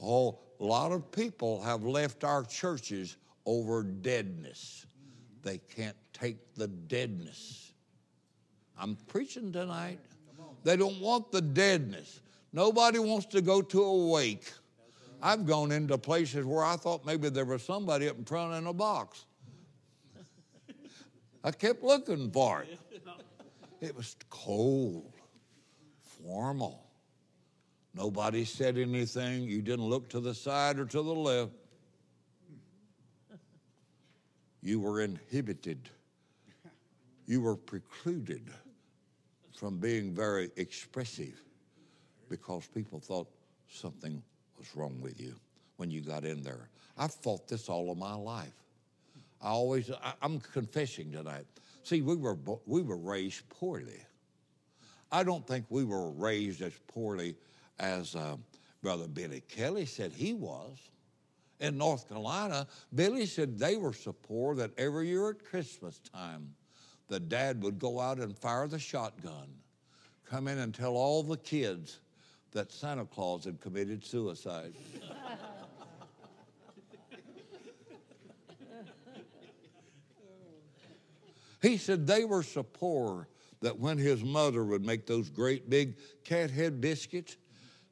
Oh, 0.03 0.41
a 0.59 0.65
lot 0.65 0.91
of 0.91 1.13
people 1.13 1.63
have 1.63 1.85
left 1.85 2.25
our 2.25 2.43
churches 2.43 3.19
over 3.47 3.85
deadness. 3.85 4.87
They 5.43 5.59
can't 5.59 5.97
take 6.13 6.55
the 6.57 6.67
deadness. 6.67 7.62
I'm 8.83 8.97
preaching 9.07 9.53
tonight. 9.53 10.01
They 10.65 10.77
don't 10.77 11.01
want 11.01 11.31
the 11.31 11.41
deadness. 11.41 12.21
Nobody 12.53 12.99
wants 12.99 13.27
to 13.27 13.41
go 13.41 13.63
to 13.63 13.81
a 13.81 14.09
wake. 14.09 14.53
I've 15.23 15.47
gone 15.47 15.71
into 15.71 15.97
places 15.97 16.45
where 16.45 16.65
I 16.65 16.75
thought 16.75 17.07
maybe 17.07 17.29
there 17.29 17.45
was 17.45 17.63
somebody 17.63 18.09
up 18.09 18.19
in 18.19 18.25
front 18.25 18.55
in 18.55 18.67
a 18.67 18.73
box. 18.73 19.25
I 21.45 21.53
kept 21.53 21.85
looking 21.85 22.33
for 22.33 22.63
it. 22.63 22.77
It 23.81 23.97
was 23.97 24.17
cold, 24.31 25.13
formal. 26.03 26.85
Nobody 27.95 28.45
said 28.45 28.79
anything. 28.79 29.45
You 29.45 29.63
didn't 29.63 29.87
look 29.87 30.09
to 30.09 30.19
the 30.19 30.35
side 30.35 30.81
or 30.81 30.87
to 30.87 31.03
the 31.03 31.15
left. 31.15 31.53
You 34.61 34.81
were 34.81 35.03
inhibited. 35.03 35.89
You 37.27 37.43
were 37.43 37.57
precluded 37.57 38.51
from 39.63 39.79
being 39.79 40.13
very 40.13 40.51
expressive 40.57 41.41
because 42.29 42.67
people 42.67 42.99
thought 42.99 43.29
something 43.71 44.21
was 44.59 44.67
wrong 44.75 45.01
with 45.01 45.21
you 45.21 45.37
when 45.77 45.89
you 45.89 46.01
got 46.01 46.25
in 46.25 46.43
there. 46.43 46.69
I've 46.99 47.15
fought 47.15 47.47
this 47.47 47.69
all 47.69 47.93
of 47.93 47.97
my 47.97 48.17
life. 48.17 48.57
I 49.41 49.51
always, 49.51 49.89
I, 49.89 50.15
I'm 50.21 50.41
confessing 50.41 51.13
tonight. 51.13 51.47
See, 51.85 52.03
we 52.03 52.17
were, 52.17 52.37
we 52.67 52.83
were 52.83 52.97
raised 52.97 53.49
poorly. 53.51 54.03
I 55.13 55.23
don't 55.23 55.47
think 55.47 55.67
we 55.69 55.85
were 55.85 56.11
raised 56.11 56.61
as 56.61 56.73
poorly 56.89 57.37
as 57.79 58.17
uh, 58.17 58.39
Brother 58.83 59.07
Billy 59.07 59.43
Kelly 59.43 59.87
said 59.87 60.11
he 60.11 60.35
was. 60.35 60.77
In 61.61 61.79
North 61.79 62.09
Carolina, 62.09 62.67
Billy 62.93 63.27
said 63.27 63.61
they 63.61 63.77
were 63.77 63.93
so 63.93 64.13
poor 64.13 64.57
that 64.57 64.77
every 64.77 65.07
year 65.07 65.31
at 65.31 65.45
Christmas 65.45 66.01
time, 66.13 66.53
the 67.13 67.21
dad 67.21 67.63
would 67.63 67.79
go 67.79 68.01
out 68.01 68.19
and 68.19 68.37
fire 68.39 68.67
the 68.67 68.79
shotgun, 68.79 69.47
come 70.25 70.49
in 70.49 70.57
and 70.57 70.75
tell 70.75 70.97
all 70.97 71.23
the 71.23 71.37
kids 71.37 72.01
that 72.53 72.73
Santa 72.73 73.05
Claus 73.05 73.45
had 73.45 73.61
committed 73.61 74.03
suicide. 74.03 74.73
he 81.61 81.77
said 81.77 82.07
they 82.07 82.25
were 82.25 82.43
so 82.43 82.63
poor 82.63 83.29
that 83.61 83.79
when 83.79 83.99
his 83.99 84.25
mother 84.25 84.65
would 84.65 84.87
make 84.87 85.07
those 85.07 85.29
great 85.29 85.69
big 85.69 85.99
cat 86.25 86.51
head 86.51 86.81
biscuits, 86.81 87.37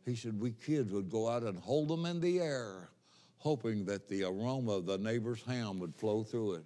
he 0.07 0.17
said 0.17 0.41
we 0.41 0.53
kids 0.53 0.93
would 0.93 1.11
go 1.11 1.29
out 1.29 1.43
and 1.43 1.59
hold 1.59 1.89
them 1.89 2.07
in 2.07 2.21
the 2.21 2.41
air, 2.41 2.89
hoping 3.37 3.85
that 3.85 4.09
the 4.09 4.25
aroma 4.25 4.73
of 4.73 4.87
the 4.87 4.97
neighbor's 4.97 5.43
ham 5.43 5.79
would 5.79 5.95
flow 5.95 6.23
through 6.23 6.55
it. 6.55 6.65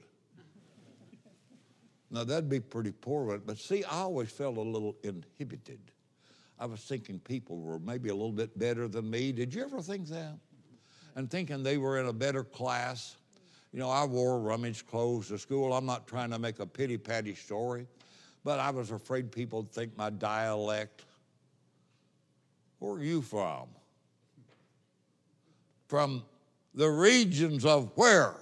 Now 2.14 2.22
that'd 2.22 2.48
be 2.48 2.61
pretty 2.61 2.92
poor, 2.92 3.37
but 3.38 3.59
see, 3.59 3.83
I 3.83 4.03
always 4.03 4.31
felt 4.31 4.57
a 4.57 4.61
little 4.61 4.94
inhibited. 5.03 5.81
I 6.61 6.66
was 6.66 6.79
thinking 6.79 7.18
people 7.18 7.59
were 7.59 7.81
maybe 7.81 8.09
a 8.09 8.14
little 8.14 8.31
bit 8.31 8.57
better 8.57 8.87
than 8.87 9.11
me. 9.11 9.33
Did 9.33 9.53
you 9.53 9.64
ever 9.64 9.83
think 9.83 10.07
that? 10.11 10.38
And 11.16 11.29
thinking 11.29 11.64
they 11.64 11.77
were 11.77 11.98
in 11.98 12.07
a 12.07 12.12
better 12.12 12.44
class. 12.44 13.16
You 13.72 13.81
know, 13.81 13.90
I 13.90 14.05
wore 14.05 14.38
rummage 14.38 14.87
clothes 14.87 15.27
to 15.29 15.38
school. 15.38 15.72
I'm 15.72 15.87
not 15.87 16.07
trying 16.07 16.31
to 16.31 16.38
make 16.38 16.61
a 16.61 16.66
pity 16.66 16.96
patty 16.96 17.35
story, 17.35 17.88
but 18.44 18.61
I 18.61 18.70
was 18.70 18.92
afraid 18.92 19.33
people 19.33 19.62
would 19.62 19.72
think 19.72 19.98
my 19.98 20.11
dialect. 20.11 21.03
Where 22.79 22.92
are 22.92 23.03
you 23.03 23.22
from? 23.22 23.66
From 25.88 26.22
the 26.77 26.88
regions 26.88 27.64
of 27.64 27.90
where? 27.96 28.37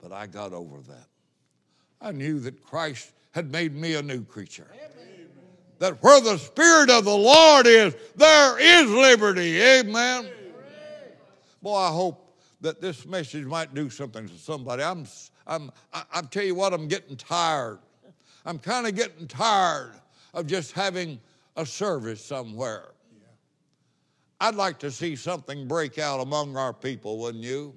But 0.00 0.12
I 0.12 0.28
got 0.28 0.52
over 0.52 0.80
that. 0.82 1.08
I 2.04 2.12
knew 2.12 2.38
that 2.40 2.62
Christ 2.62 3.12
had 3.32 3.50
made 3.50 3.74
me 3.74 3.94
a 3.94 4.02
new 4.02 4.24
creature. 4.24 4.70
That 5.78 6.02
where 6.02 6.20
the 6.20 6.36
Spirit 6.36 6.90
of 6.90 7.04
the 7.04 7.16
Lord 7.16 7.66
is, 7.66 7.96
there 8.14 8.58
is 8.58 8.90
liberty. 8.90 9.60
Amen. 9.60 10.28
Boy, 11.62 11.76
I 11.76 11.88
hope 11.90 12.38
that 12.60 12.82
this 12.82 13.06
message 13.06 13.46
might 13.46 13.72
do 13.74 13.88
something 13.88 14.28
to 14.28 14.38
somebody. 14.38 14.82
I'm, 14.82 15.06
I'm, 15.46 15.72
I, 15.92 16.20
tell 16.30 16.44
you 16.44 16.54
what, 16.54 16.74
I'm 16.74 16.88
getting 16.88 17.16
tired. 17.16 17.78
I'm 18.44 18.58
kind 18.58 18.86
of 18.86 18.94
getting 18.94 19.26
tired 19.26 19.94
of 20.34 20.46
just 20.46 20.72
having 20.72 21.18
a 21.56 21.64
service 21.64 22.22
somewhere. 22.22 22.90
I'd 24.40 24.56
like 24.56 24.78
to 24.80 24.90
see 24.90 25.16
something 25.16 25.66
break 25.66 25.98
out 25.98 26.20
among 26.20 26.58
our 26.58 26.74
people, 26.74 27.18
wouldn't 27.18 27.44
you? 27.44 27.74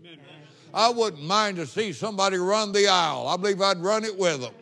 I 0.73 0.89
wouldn't 0.89 1.23
mind 1.23 1.57
to 1.57 1.65
see 1.65 1.93
somebody 1.93 2.37
run 2.37 2.71
the 2.71 2.87
aisle. 2.87 3.27
I 3.27 3.37
believe 3.37 3.61
I'd 3.61 3.79
run 3.79 4.03
it 4.03 4.17
with 4.17 4.41
them. 4.41 4.53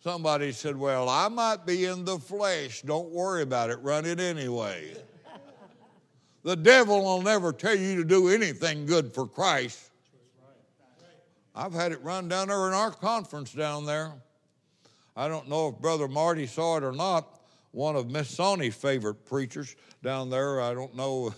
Somebody 0.00 0.52
said, 0.52 0.76
Well, 0.76 1.08
I 1.08 1.28
might 1.28 1.64
be 1.64 1.86
in 1.86 2.04
the 2.04 2.18
flesh. 2.18 2.82
Don't 2.82 3.10
worry 3.10 3.42
about 3.42 3.70
it. 3.70 3.76
Run 3.76 4.04
it 4.04 4.20
anyway. 4.20 4.94
The 6.42 6.56
devil 6.56 7.02
will 7.02 7.22
never 7.22 7.54
tell 7.54 7.74
you 7.74 7.96
to 7.96 8.04
do 8.04 8.28
anything 8.28 8.84
good 8.84 9.14
for 9.14 9.26
Christ. 9.26 9.90
I've 11.54 11.72
had 11.72 11.92
it 11.92 12.02
run 12.02 12.28
down 12.28 12.48
there 12.48 12.68
in 12.68 12.74
our 12.74 12.90
conference 12.90 13.52
down 13.52 13.86
there. 13.86 14.12
I 15.16 15.26
don't 15.26 15.48
know 15.48 15.68
if 15.68 15.80
Brother 15.80 16.06
Marty 16.06 16.46
saw 16.46 16.76
it 16.76 16.84
or 16.84 16.92
not. 16.92 17.40
One 17.70 17.96
of 17.96 18.10
Miss 18.10 18.36
Sony's 18.36 18.74
favorite 18.74 19.24
preachers 19.24 19.74
down 20.02 20.28
there, 20.28 20.60
I 20.60 20.74
don't 20.74 20.94
know. 20.94 21.32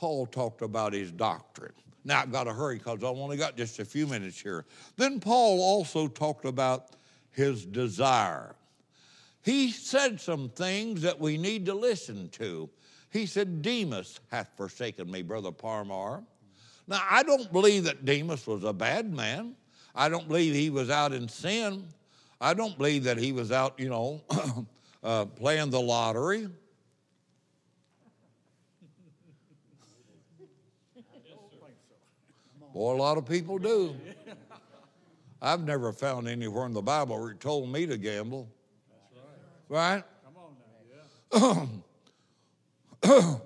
Paul 0.00 0.26
talked 0.26 0.62
about 0.62 0.94
his 0.94 1.12
doctrine. 1.12 1.74
Now 2.04 2.22
I've 2.22 2.32
got 2.32 2.44
to 2.44 2.54
hurry 2.54 2.78
because 2.78 2.96
I've 2.96 3.04
only 3.04 3.36
got 3.36 3.56
just 3.56 3.78
a 3.78 3.84
few 3.84 4.06
minutes 4.06 4.40
here. 4.40 4.64
Then 4.96 5.20
Paul 5.20 5.60
also 5.60 6.08
talked 6.08 6.46
about 6.46 6.96
his 7.30 7.66
desire 7.66 8.56
he 9.42 9.70
said 9.70 10.20
some 10.20 10.50
things 10.50 11.02
that 11.02 11.18
we 11.18 11.38
need 11.38 11.66
to 11.66 11.74
listen 11.74 12.28
to. 12.30 12.68
He 13.10 13.26
said, 13.26 13.62
Demas 13.62 14.20
hath 14.30 14.50
forsaken 14.56 15.10
me, 15.10 15.22
Brother 15.22 15.50
Parmar. 15.50 16.22
Now, 16.86 17.02
I 17.08 17.22
don't 17.22 17.50
believe 17.52 17.84
that 17.84 18.04
Demas 18.04 18.46
was 18.46 18.64
a 18.64 18.72
bad 18.72 19.12
man. 19.12 19.54
I 19.94 20.08
don't 20.08 20.28
believe 20.28 20.54
he 20.54 20.70
was 20.70 20.90
out 20.90 21.12
in 21.12 21.28
sin. 21.28 21.86
I 22.40 22.54
don't 22.54 22.76
believe 22.76 23.04
that 23.04 23.18
he 23.18 23.32
was 23.32 23.50
out, 23.50 23.78
you 23.78 23.88
know, 23.88 24.22
uh, 25.02 25.24
playing 25.24 25.70
the 25.70 25.80
lottery. 25.80 26.48
Boy, 32.72 32.92
a 32.92 32.96
lot 32.96 33.18
of 33.18 33.26
people 33.26 33.58
do. 33.58 33.96
I've 35.42 35.64
never 35.64 35.92
found 35.92 36.28
anywhere 36.28 36.66
in 36.66 36.72
the 36.72 36.82
Bible 36.82 37.18
where 37.18 37.30
it 37.30 37.40
told 37.40 37.70
me 37.70 37.86
to 37.86 37.96
gamble. 37.96 38.48
Right? 39.68 40.02
Come 40.24 40.34
on 41.32 41.70
now, 43.02 43.40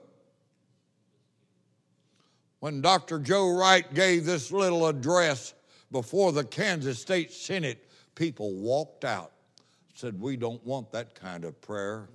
when 2.61 2.81
Dr. 2.81 3.19
Joe 3.19 3.51
Wright 3.57 3.93
gave 3.95 4.25
this 4.25 4.51
little 4.51 4.87
address 4.87 5.55
before 5.93 6.33
the 6.33 6.45
Kansas 6.45 6.99
State 6.99 7.31
Senate, 7.31 7.89
people 8.15 8.55
walked 8.55 9.05
out, 9.05 9.33
said, 9.95 10.19
We 10.19 10.37
don't 10.37 10.65
want 10.67 10.91
that 10.93 11.15
kind 11.15 11.45
of 11.45 11.61
prayer. 11.61 12.09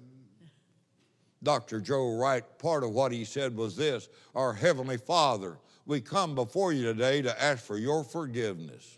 Dr. 1.44 1.80
Joe 1.80 2.18
Wright, 2.18 2.44
part 2.58 2.84
of 2.84 2.92
what 2.92 3.12
he 3.12 3.24
said 3.24 3.56
was 3.56 3.76
this 3.76 4.10
Our 4.36 4.54
Heavenly 4.54 4.98
Father, 4.98 5.60
we 5.86 6.02
come 6.02 6.36
before 6.36 6.72
you 6.72 6.84
today 6.84 7.22
to 7.22 7.42
ask 7.42 7.66
for 7.66 7.78
your 7.78 8.04
forgiveness. 8.04 8.98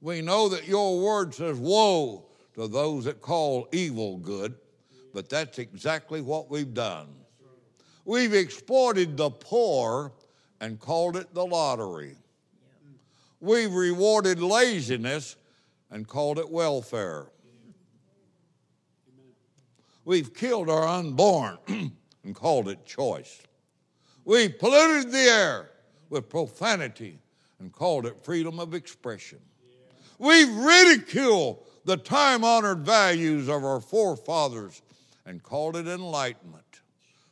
We 0.00 0.22
know 0.22 0.48
that 0.50 0.68
your 0.68 1.00
word 1.00 1.34
says, 1.34 1.58
Woe 1.58 2.26
to 2.54 2.68
those 2.68 3.04
that 3.04 3.20
call 3.20 3.68
evil 3.72 4.18
good, 4.18 4.54
but 5.12 5.28
that's 5.28 5.58
exactly 5.58 6.20
what 6.20 6.50
we've 6.50 6.74
done. 6.74 7.08
We've 8.04 8.34
exploited 8.34 9.16
the 9.16 9.30
poor 9.30 10.12
and 10.60 10.78
called 10.78 11.16
it 11.16 11.34
the 11.34 11.44
lottery. 11.44 12.16
We've 13.40 13.72
rewarded 13.72 14.40
laziness 14.40 15.36
and 15.90 16.06
called 16.06 16.38
it 16.38 16.48
welfare. 16.48 17.26
We've 20.04 20.32
killed 20.32 20.70
our 20.70 20.86
unborn 20.86 21.58
and 21.66 22.34
called 22.34 22.68
it 22.68 22.86
choice. 22.86 23.42
We've 24.24 24.56
polluted 24.58 25.12
the 25.12 25.18
air 25.18 25.70
with 26.10 26.28
profanity 26.28 27.18
and 27.58 27.72
called 27.72 28.06
it 28.06 28.22
freedom 28.24 28.60
of 28.60 28.74
expression. 28.74 29.38
We 30.18 30.44
ridicule 30.44 31.64
the 31.84 31.96
time 31.96 32.44
honored 32.44 32.84
values 32.84 33.48
of 33.48 33.64
our 33.64 33.80
forefathers 33.80 34.82
and 35.24 35.42
called 35.42 35.76
it 35.76 35.86
enlightenment. 35.86 36.62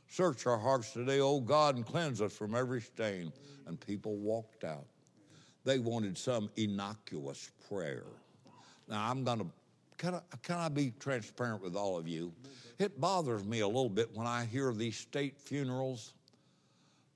Search 0.09 0.47
our 0.47 0.59
hearts 0.59 0.93
today, 0.93 1.21
O 1.21 1.41
God, 1.41 1.77
and 1.77 1.85
cleanse 1.85 2.21
us 2.21 2.37
from 2.37 2.55
every 2.55 2.81
stain. 2.81 3.33
And 3.67 3.81
people 3.81 4.17
walked 4.17 4.65
out. 4.65 4.87
They 5.65 5.79
wanted 5.79 6.19
some 6.19 6.51
innocuous 6.57 7.51
prayer. 7.69 8.05
Now, 8.89 9.11
I'm 9.11 9.25
going 9.25 9.39
to, 9.39 10.15
I, 10.15 10.21
can 10.43 10.59
I 10.59 10.69
be 10.69 10.93
transparent 11.01 11.63
with 11.63 11.75
all 11.75 11.97
of 11.97 12.07
you? 12.07 12.33
It 12.79 13.01
bothers 13.01 13.45
me 13.45 13.61
a 13.61 13.67
little 13.67 13.89
bit 13.89 14.15
when 14.15 14.27
I 14.27 14.45
hear 14.45 14.73
these 14.73 14.97
state 14.97 15.41
funerals. 15.41 16.13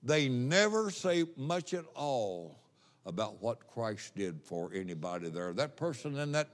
They 0.03 0.29
never 0.29 0.91
say 0.91 1.25
much 1.37 1.75
at 1.75 1.85
all 1.95 2.59
about 3.05 3.43
what 3.43 3.67
Christ 3.67 4.15
did 4.15 4.41
for 4.43 4.71
anybody 4.75 5.29
there. 5.29 5.53
That 5.53 5.77
person 5.77 6.17
in 6.19 6.33
that 6.33 6.49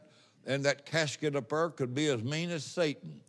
and 0.46 0.64
that 0.64 0.86
casket 0.86 1.36
up 1.36 1.48
there 1.48 1.70
could 1.70 1.94
be 1.94 2.08
as 2.08 2.22
mean 2.22 2.50
as 2.50 2.64
Satan. 2.64 3.20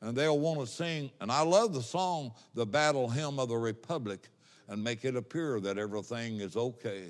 And 0.00 0.16
they'll 0.16 0.38
want 0.38 0.60
to 0.60 0.66
sing, 0.66 1.10
and 1.20 1.32
I 1.32 1.42
love 1.42 1.72
the 1.72 1.82
song, 1.82 2.32
The 2.54 2.66
Battle 2.66 3.08
Hymn 3.08 3.38
of 3.38 3.48
the 3.48 3.56
Republic, 3.56 4.28
and 4.68 4.82
make 4.82 5.04
it 5.04 5.16
appear 5.16 5.60
that 5.60 5.78
everything 5.78 6.40
is 6.40 6.56
okay. 6.56 7.04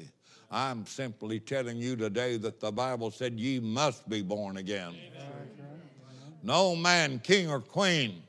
I'm 0.51 0.87
simply 0.87 1.41
telling 1.41 1.79
you 1.79 1.97
today 1.97 2.37
that 2.37 2.61
the 2.61 2.71
Bible 2.71 3.11
said 3.11 3.41
ye 3.41 3.59
must 3.59 4.09
be 4.09 4.23
born 4.23 4.59
again. 4.59 4.95
No 6.43 6.77
man, 6.77 7.19
king 7.21 7.51
or 7.51 7.61
queen, 7.61 8.23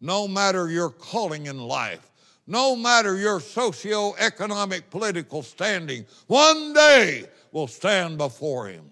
no 0.00 0.26
matter 0.26 0.70
your 0.70 0.88
calling 0.88 1.46
in 1.46 1.58
life, 1.58 2.11
no 2.46 2.74
matter 2.76 3.16
your 3.16 3.40
socio-economic 3.40 4.90
political 4.90 5.42
standing, 5.42 6.04
one 6.26 6.72
day 6.72 7.24
will 7.52 7.66
stand 7.66 8.18
before 8.18 8.68
him. 8.68 8.90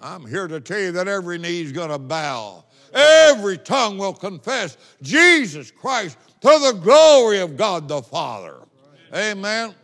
I'm 0.00 0.26
here 0.26 0.46
to 0.46 0.60
tell 0.60 0.78
you 0.78 0.92
that 0.92 1.08
every 1.08 1.38
knee 1.38 1.62
is 1.62 1.72
going 1.72 1.90
to 1.90 1.98
bow. 1.98 2.64
Every 2.92 3.58
tongue 3.58 3.98
will 3.98 4.14
confess 4.14 4.76
Jesus 5.02 5.70
Christ 5.70 6.16
to 6.40 6.48
the 6.48 6.78
glory 6.80 7.40
of 7.40 7.56
God 7.56 7.88
the 7.88 8.00
Father. 8.02 8.58
Amen. 9.14 9.74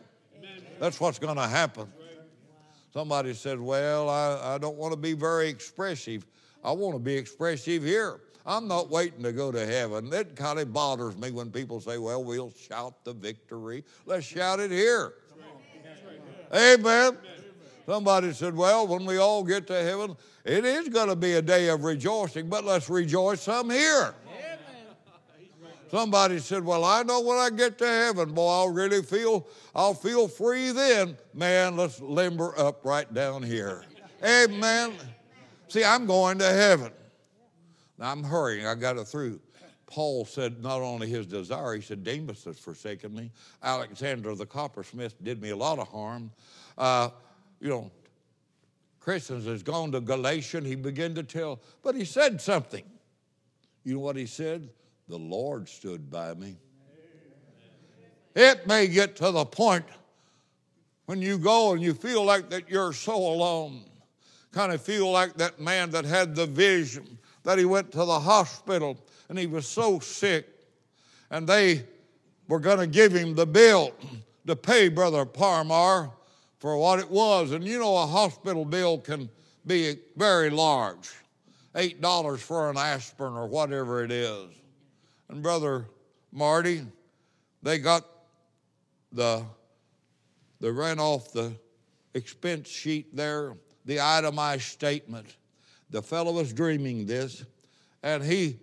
That's 0.79 1.01
what's 1.01 1.19
going 1.19 1.37
to 1.37 1.47
happen. 1.47 1.93
Somebody 2.93 3.35
said, 3.35 3.61
Well, 3.61 4.09
I, 4.09 4.55
I 4.55 4.59
don't 4.59 4.77
want 4.77 4.93
to 4.93 4.99
be 4.99 5.15
very 5.15 5.49
expressive. 5.49 6.25
I 6.63 6.73
want 6.73 6.95
to 6.95 7.01
be 7.01 7.15
expressive 7.15 7.83
here. 7.83 8.21
I'm 8.47 8.69
not 8.69 8.91
waiting 8.91 9.23
to 9.23 9.33
go 9.33 9.51
to 9.51 9.65
heaven. 9.65 10.13
It 10.13 10.37
kind 10.37 10.59
of 10.59 10.73
bothers 10.73 11.17
me 11.17 11.31
when 11.31 11.51
people 11.51 11.81
say, 11.81 11.97
Well, 11.99 12.23
we'll 12.23 12.53
shout 12.53 13.05
the 13.05 13.15
victory. 13.15 13.85
Let's 14.05 14.27
shout 14.27 14.61
it 14.61 14.71
here. 14.71 15.15
Amen. 16.55 17.17
Somebody 17.87 18.33
said, 18.33 18.55
Well, 18.55 18.87
when 18.87 19.07
we 19.07 19.17
all 19.17 19.43
get 19.45 19.67
to 19.69 19.83
heaven, 19.83 20.17
it 20.45 20.65
is 20.65 20.89
going 20.89 21.09
to 21.09 21.17
be 21.17 21.33
a 21.35 21.43
day 21.43 21.69
of 21.69 21.85
rejoicing, 21.85 22.49
but 22.49 22.65
let's 22.65 22.91
rejoice 22.91 23.43
some 23.43 23.71
here. 23.71 24.15
Somebody 25.91 26.39
said, 26.39 26.65
Well, 26.65 26.85
I 26.85 27.03
know 27.03 27.21
when 27.21 27.39
I 27.39 27.51
get 27.51 27.79
to 27.79 27.87
heaven, 27.87 28.33
boy, 28.33 28.49
I'll 28.49 28.73
really 28.73 29.03
feel, 29.03 29.47
I'll 29.75 29.95
feel 29.95 30.29
free 30.29 30.71
then. 30.71 31.17
Man, 31.33 31.77
let's 31.77 32.01
limber 32.01 32.59
up 32.59 32.85
right 32.85 33.13
down 33.15 33.43
here. 33.43 33.85
Amen. 34.23 34.93
See, 35.69 35.85
I'm 35.85 36.05
going 36.07 36.39
to 36.39 36.49
heaven. 36.51 36.93
Now 37.99 38.11
I'm 38.11 38.25
hurrying, 38.25 38.67
I 38.67 38.75
got 38.75 38.97
it 38.97 39.07
through. 39.07 39.41
Paul 39.87 40.25
said 40.25 40.63
not 40.63 40.81
only 40.81 41.09
his 41.09 41.27
desire, 41.27 41.75
he 41.75 41.81
said, 41.81 42.03
Demas 42.03 42.45
has 42.45 42.59
forsaken 42.59 43.15
me. 43.15 43.31
Alexander 43.63 44.35
the 44.35 44.47
coppersmith 44.47 45.23
did 45.23 45.41
me 45.41 45.51
a 45.51 45.57
lot 45.57 45.79
of 45.79 45.89
harm. 45.89 46.31
Uh, 46.77 47.11
you 47.61 47.69
know, 47.69 47.91
Crescens 49.01 49.45
has 49.47 49.63
gone 49.63 49.93
to 49.93 50.01
Galatian. 50.01 50.65
He 50.65 50.75
began 50.75 51.15
to 51.15 51.23
tell, 51.23 51.61
but 51.83 51.95
he 51.95 52.05
said 52.05 52.41
something. 52.41 52.85
You 53.85 53.95
know 53.95 54.01
what 54.01 54.17
he 54.17 54.27
said? 54.27 54.71
The 55.09 55.19
Lord 55.19 55.69
stood 55.69 56.11
by 56.11 56.33
me. 56.35 56.57
It 58.35 58.67
may 58.67 58.89
get 58.89 59.17
to 59.17 59.31
the 59.31 59.45
point 59.45 59.85
when 61.07 61.21
you 61.23 61.39
go 61.39 61.73
and 61.73 61.83
you 61.83 61.95
feel 61.95 62.25
like 62.25 62.51
that 62.51 62.69
you're 62.69 62.93
so 62.93 63.15
alone. 63.15 63.85
Kind 64.51 64.73
of 64.73 64.81
feel 64.81 65.11
like 65.11 65.35
that 65.35 65.61
man 65.61 65.91
that 65.91 66.05
had 66.05 66.35
the 66.35 66.47
vision 66.47 67.19
that 67.45 67.59
he 67.59 67.65
went 67.65 67.93
to 67.93 67.99
the 67.99 68.21
hospital 68.21 68.99
and 69.29 69.39
he 69.39 69.47
was 69.47 69.67
so 69.67 70.01
sick, 70.01 70.47
and 71.31 71.47
they 71.47 71.85
were 72.49 72.61
going 72.61 72.79
to 72.79 72.87
give 72.87 73.13
him 73.13 73.35
the 73.35 73.47
bill 73.47 73.93
to 74.47 74.57
pay 74.57 74.89
Brother 74.89 75.25
Parmar 75.25 76.11
for 76.59 76.77
what 76.77 76.99
it 76.99 77.11
was. 77.11 77.53
And 77.53 77.65
you 77.65 77.79
know, 77.79 77.97
a 77.97 78.07
hospital 78.07 78.65
bill 78.65 78.99
can 78.99 79.31
be 79.67 79.97
very 80.17 80.51
large 80.51 81.11
$8 81.75 82.39
for 82.39 82.71
an 82.71 82.77
aspirin 82.77 83.35
or 83.35 83.47
whatever 83.47 84.05
it 84.05 84.11
is. 84.11 84.49
And 85.29 85.43
Brother 85.43 85.87
Marty, 86.33 86.83
they 87.63 87.79
got 87.79 88.05
the, 89.13 89.45
they 90.61 90.71
ran 90.71 91.01
off 91.01 91.33
the 91.33 91.53
expense 92.15 92.69
sheet 92.69 93.15
there, 93.17 93.57
the 93.85 94.01
itemized 94.01 94.65
statement. 94.65 95.27
The 95.95 96.03
fellow 96.03 96.33
was 96.33 96.53
dreaming 96.53 97.07
this, 97.07 97.45
and 98.03 98.21
he, 98.21 98.59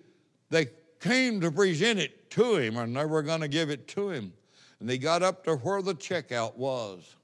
they 0.49 0.67
came 0.99 1.39
to 1.39 1.49
present 1.49 1.97
it 1.97 2.29
to 2.31 2.57
him, 2.57 2.75
and 2.75 2.93
they 2.93 3.05
were 3.05 3.21
going 3.21 3.39
to 3.39 3.47
give 3.47 3.69
it 3.69 3.87
to 3.87 4.09
him. 4.09 4.33
And 4.81 4.89
they 4.89 4.97
got 4.97 5.23
up 5.23 5.45
to 5.45 5.55
where 5.55 5.81
the 5.81 5.95
checkout 5.95 6.57
was. 6.57 7.15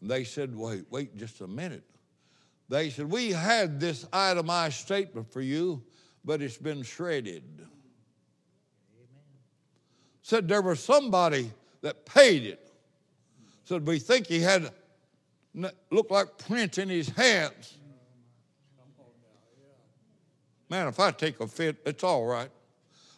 And 0.00 0.10
they 0.10 0.24
said, 0.24 0.56
Wait, 0.56 0.86
wait 0.88 1.18
just 1.18 1.42
a 1.42 1.46
minute. 1.46 1.84
They 2.70 2.88
said, 2.88 3.10
We 3.10 3.30
had 3.30 3.78
this 3.78 4.06
itemized 4.10 4.76
statement 4.76 5.30
for 5.30 5.42
you, 5.42 5.82
but 6.24 6.40
it's 6.40 6.56
been 6.56 6.82
shredded. 6.82 7.44
Amen. 7.58 7.68
Said 10.22 10.48
there 10.48 10.62
was 10.62 10.82
somebody 10.82 11.50
that 11.82 12.06
paid 12.06 12.44
it. 12.44 12.72
Said 13.64 13.86
we 13.86 13.98
think 13.98 14.28
he 14.28 14.40
had 14.40 14.70
looked 15.90 16.10
like 16.10 16.38
print 16.38 16.78
in 16.78 16.88
his 16.88 17.10
hands. 17.10 17.76
Man, 20.72 20.88
if 20.88 20.98
I 20.98 21.10
take 21.10 21.38
a 21.40 21.46
fit, 21.46 21.76
it's 21.84 22.02
all 22.02 22.24
right. 22.24 22.48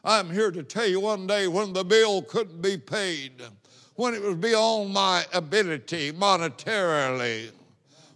I'm 0.03 0.29
here 0.29 0.51
to 0.51 0.65
tell 0.65 0.89
you 0.89 0.99
one 0.99 1.29
day 1.29 1.47
when 1.47 1.73
the 1.73 1.85
bill 1.85 2.21
couldn't 2.21 2.61
be 2.61 2.77
paid, 2.77 3.43
when 3.95 4.13
it 4.13 4.23
was 4.23 4.35
beyond 4.35 4.93
my 4.93 5.25
ability 5.33 6.11
monetarily, 6.11 7.53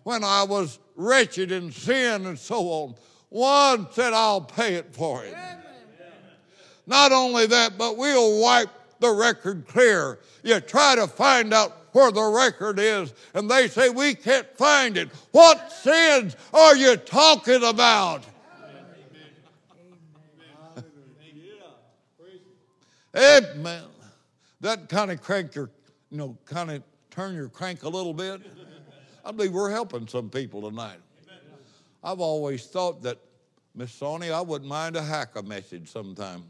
when 0.02 0.24
I 0.24 0.42
was 0.42 0.80
wretched 0.96 1.52
in 1.52 1.70
sin 1.70 2.26
and 2.26 2.36
so 2.36 2.62
on, 2.62 2.94
one 3.28 3.86
said, 3.92 4.12
I'll 4.12 4.40
pay 4.40 4.74
it 4.74 4.92
for 4.92 5.22
him. 5.22 5.36
Not 6.88 7.12
only 7.12 7.46
that, 7.46 7.78
but 7.78 7.96
we'll 7.96 8.42
wipe 8.42 8.70
the 8.98 9.12
record 9.12 9.68
clear. 9.68 10.18
You 10.42 10.58
try 10.58 10.96
to 10.96 11.06
find 11.06 11.54
out 11.54 11.76
where 11.92 12.10
the 12.10 12.24
record 12.24 12.80
is, 12.80 13.14
and 13.34 13.48
they 13.48 13.68
say, 13.68 13.88
We 13.88 14.16
can't 14.16 14.48
find 14.56 14.96
it. 14.96 15.10
What 15.30 15.70
sins 15.70 16.34
are 16.52 16.74
you 16.74 16.96
talking 16.96 17.62
about? 17.62 18.24
Amen. 23.16 23.84
That 24.60 24.88
kind 24.88 25.10
of 25.10 25.20
crank 25.20 25.54
your, 25.54 25.70
you 26.10 26.18
know, 26.18 26.36
kind 26.44 26.70
of 26.70 26.82
turn 27.10 27.34
your 27.34 27.48
crank 27.48 27.82
a 27.82 27.88
little 27.88 28.14
bit. 28.14 28.40
I 29.24 29.32
believe 29.32 29.52
we're 29.52 29.70
helping 29.70 30.06
some 30.06 30.30
people 30.30 30.68
tonight. 30.68 30.98
I've 32.02 32.20
always 32.20 32.66
thought 32.66 33.02
that, 33.02 33.18
Miss 33.74 33.98
Sony, 33.98 34.32
I 34.32 34.40
wouldn't 34.40 34.68
mind 34.68 34.96
a 34.96 35.02
hack 35.02 35.36
a 35.36 35.42
message 35.42 35.90
sometime. 35.90 36.44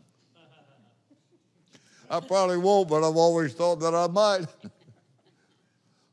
I 2.10 2.20
probably 2.20 2.56
won't, 2.56 2.88
but 2.88 3.06
I've 3.08 3.16
always 3.16 3.52
thought 3.52 3.80
that 3.80 3.94
I 3.94 4.06
might. 4.06 4.46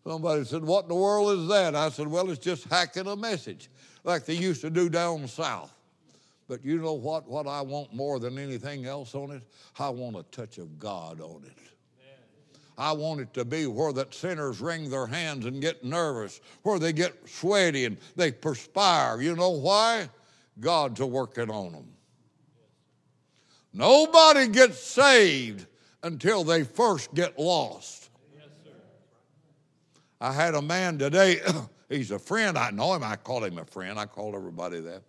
Somebody 0.05 0.43
said, 0.45 0.63
What 0.63 0.83
in 0.83 0.89
the 0.89 0.95
world 0.95 1.39
is 1.39 1.47
that? 1.49 1.75
I 1.75 1.89
said, 1.89 2.07
Well, 2.07 2.29
it's 2.29 2.43
just 2.43 2.65
hacking 2.65 3.07
a 3.07 3.15
message 3.15 3.69
like 4.03 4.25
they 4.25 4.35
used 4.35 4.61
to 4.61 4.69
do 4.69 4.89
down 4.89 5.27
south. 5.27 5.74
But 6.47 6.63
you 6.63 6.77
know 6.77 6.93
what? 6.93 7.27
What 7.27 7.47
I 7.47 7.61
want 7.61 7.93
more 7.93 8.19
than 8.19 8.37
anything 8.37 8.85
else 8.85 9.15
on 9.15 9.31
it? 9.31 9.43
I 9.79 9.89
want 9.89 10.15
a 10.15 10.23
touch 10.23 10.57
of 10.57 10.77
God 10.77 11.19
on 11.19 11.43
it. 11.45 11.57
I 12.77 12.91
want 12.91 13.21
it 13.21 13.33
to 13.35 13.45
be 13.45 13.67
where 13.67 13.93
that 13.93 14.13
sinners 14.13 14.59
wring 14.59 14.89
their 14.89 15.07
hands 15.07 15.45
and 15.45 15.61
get 15.61 15.83
nervous, 15.83 16.41
where 16.63 16.77
they 16.77 16.91
get 16.91 17.13
sweaty 17.27 17.85
and 17.85 17.97
they 18.15 18.31
perspire. 18.31 19.21
You 19.21 19.35
know 19.35 19.51
why? 19.51 20.09
God's 20.59 20.99
a 20.99 21.05
working 21.05 21.49
on 21.49 21.71
them. 21.71 21.87
Nobody 23.73 24.47
gets 24.47 24.79
saved 24.79 25.65
until 26.03 26.43
they 26.43 26.63
first 26.63 27.13
get 27.13 27.39
lost. 27.39 28.09
I 30.19 30.31
had 30.31 30.55
a 30.55 30.61
man 30.61 30.97
today, 30.97 31.41
he's 31.89 32.11
a 32.11 32.19
friend. 32.19 32.57
I 32.57 32.71
know 32.71 32.93
him. 32.93 33.03
I 33.03 33.15
call 33.15 33.43
him 33.43 33.57
a 33.57 33.65
friend. 33.65 33.99
I 33.99 34.05
call 34.05 34.35
everybody 34.35 34.79
that. 34.81 35.01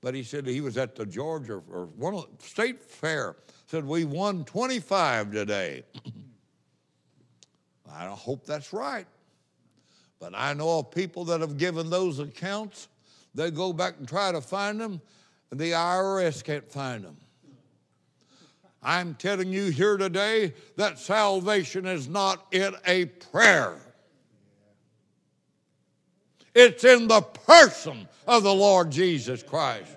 But 0.00 0.14
he 0.14 0.22
said 0.22 0.46
he 0.46 0.60
was 0.60 0.78
at 0.78 0.94
the 0.94 1.04
Georgia 1.04 1.62
or 1.70 1.86
one 1.96 2.24
state 2.38 2.82
fair. 2.82 3.36
Said 3.66 3.84
we 3.84 4.04
won 4.04 4.44
25 4.44 5.32
today. 5.32 5.82
I 7.92 8.06
hope 8.06 8.46
that's 8.46 8.72
right. 8.72 9.06
But 10.20 10.32
I 10.34 10.52
know 10.54 10.80
of 10.80 10.90
people 10.90 11.24
that 11.26 11.40
have 11.40 11.58
given 11.58 11.90
those 11.90 12.18
accounts. 12.18 12.88
They 13.34 13.50
go 13.50 13.72
back 13.72 13.94
and 13.98 14.08
try 14.08 14.32
to 14.32 14.40
find 14.40 14.80
them, 14.80 15.00
and 15.50 15.60
the 15.60 15.72
IRS 15.72 16.42
can't 16.42 16.70
find 16.70 17.04
them. 17.04 17.16
I'm 18.82 19.14
telling 19.14 19.52
you 19.52 19.66
here 19.66 19.96
today 19.96 20.54
that 20.76 20.98
salvation 20.98 21.86
is 21.86 22.08
not 22.08 22.46
in 22.52 22.74
a 22.86 23.06
prayer. 23.06 23.80
It's 26.60 26.82
in 26.82 27.06
the 27.06 27.20
person 27.20 28.08
of 28.26 28.42
the 28.42 28.52
Lord 28.52 28.90
Jesus 28.90 29.44
Christ. 29.44 29.96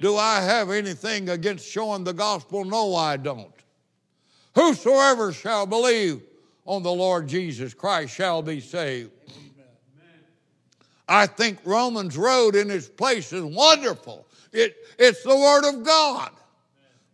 Do 0.00 0.14
I 0.14 0.40
have 0.40 0.70
anything 0.70 1.28
against 1.28 1.68
showing 1.68 2.04
the 2.04 2.12
gospel? 2.12 2.64
No, 2.64 2.94
I 2.94 3.16
don't. 3.16 3.52
Whosoever 4.54 5.32
shall 5.32 5.66
believe 5.66 6.22
on 6.64 6.84
the 6.84 6.92
Lord 6.92 7.26
Jesus 7.26 7.74
Christ 7.74 8.14
shall 8.14 8.42
be 8.42 8.60
saved. 8.60 9.10
I 11.08 11.26
think 11.26 11.58
Romans 11.64 12.16
Road 12.16 12.54
in 12.54 12.70
its 12.70 12.88
place 12.88 13.32
is 13.32 13.42
wonderful. 13.42 14.24
It, 14.52 14.76
it's 15.00 15.24
the 15.24 15.36
Word 15.36 15.68
of 15.68 15.82
God. 15.82 16.30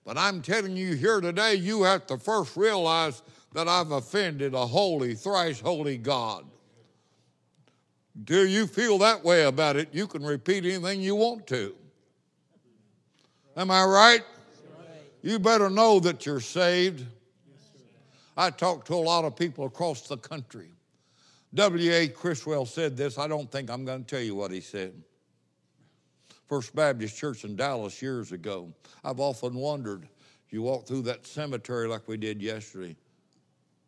But 0.05 0.18
I'm 0.18 0.43
telling 0.43 0.76
you 0.76 0.93
here 0.93 1.22
today, 1.22 1.55
you 1.55 1.85
have 1.85 2.07
to 2.09 2.18
first 2.18 2.55
realize 2.55 3.22
that 3.55 3.66
I've 3.66 3.93
offended 3.93 4.53
a 4.53 4.66
holy, 4.66 5.14
thrice 5.14 5.59
holy 5.59 5.97
God. 5.97 6.45
Do 8.22 8.46
you 8.46 8.66
feel 8.66 8.98
that 8.98 9.24
way 9.24 9.44
about 9.44 9.76
it? 9.76 9.88
You 9.92 10.06
can 10.06 10.22
repeat 10.22 10.64
anything 10.64 11.00
you 11.00 11.16
want 11.16 11.46
to. 11.48 11.74
Am 13.56 13.70
I 13.70 13.84
right? 13.84 14.22
You 15.22 15.38
better 15.38 15.70
know 15.70 16.00
that 16.00 16.26
you're 16.26 16.40
saved. 16.40 17.04
I 18.36 18.50
talk 18.50 18.84
to 18.86 18.94
a 18.94 18.96
lot 18.96 19.24
of 19.24 19.36
people 19.36 19.64
across 19.64 20.02
the 20.02 20.16
country. 20.16 20.68
W.A. 21.54 22.08
Criswell 22.08 22.66
said 22.66 22.96
this. 22.96 23.16
I 23.16 23.28
don't 23.28 23.50
think 23.50 23.70
I'm 23.70 23.84
going 23.84 24.04
to 24.04 24.06
tell 24.06 24.24
you 24.24 24.34
what 24.34 24.50
he 24.50 24.60
said. 24.60 24.92
First 26.48 26.74
Baptist 26.74 27.16
Church 27.16 27.44
in 27.44 27.56
Dallas 27.56 28.02
years 28.02 28.32
ago. 28.32 28.72
I've 29.04 29.20
often 29.20 29.54
wondered, 29.54 30.08
you 30.50 30.62
walk 30.62 30.86
through 30.86 31.02
that 31.02 31.26
cemetery 31.26 31.88
like 31.88 32.06
we 32.06 32.16
did 32.16 32.42
yesterday, 32.42 32.96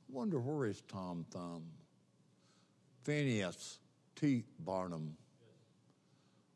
wonder 0.08 0.38
where 0.38 0.66
is 0.66 0.82
Tom 0.88 1.26
Thumb? 1.30 1.64
Phineas. 3.02 3.78
T. 4.16 4.44
Barnum. 4.60 5.16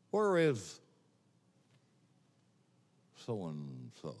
Where 0.09 0.37
is 0.37 0.79
so 3.15 3.45
and 3.45 3.91
so? 4.01 4.15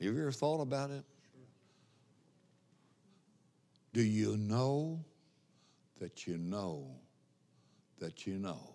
Have 0.00 0.14
you 0.14 0.20
ever 0.20 0.32
thought 0.32 0.60
about 0.60 0.90
it? 0.90 1.04
Do 3.92 4.02
you 4.02 4.36
know 4.36 5.04
that 6.00 6.26
you 6.26 6.36
know 6.36 6.86
that 8.00 8.26
you 8.26 8.38
know 8.38 8.74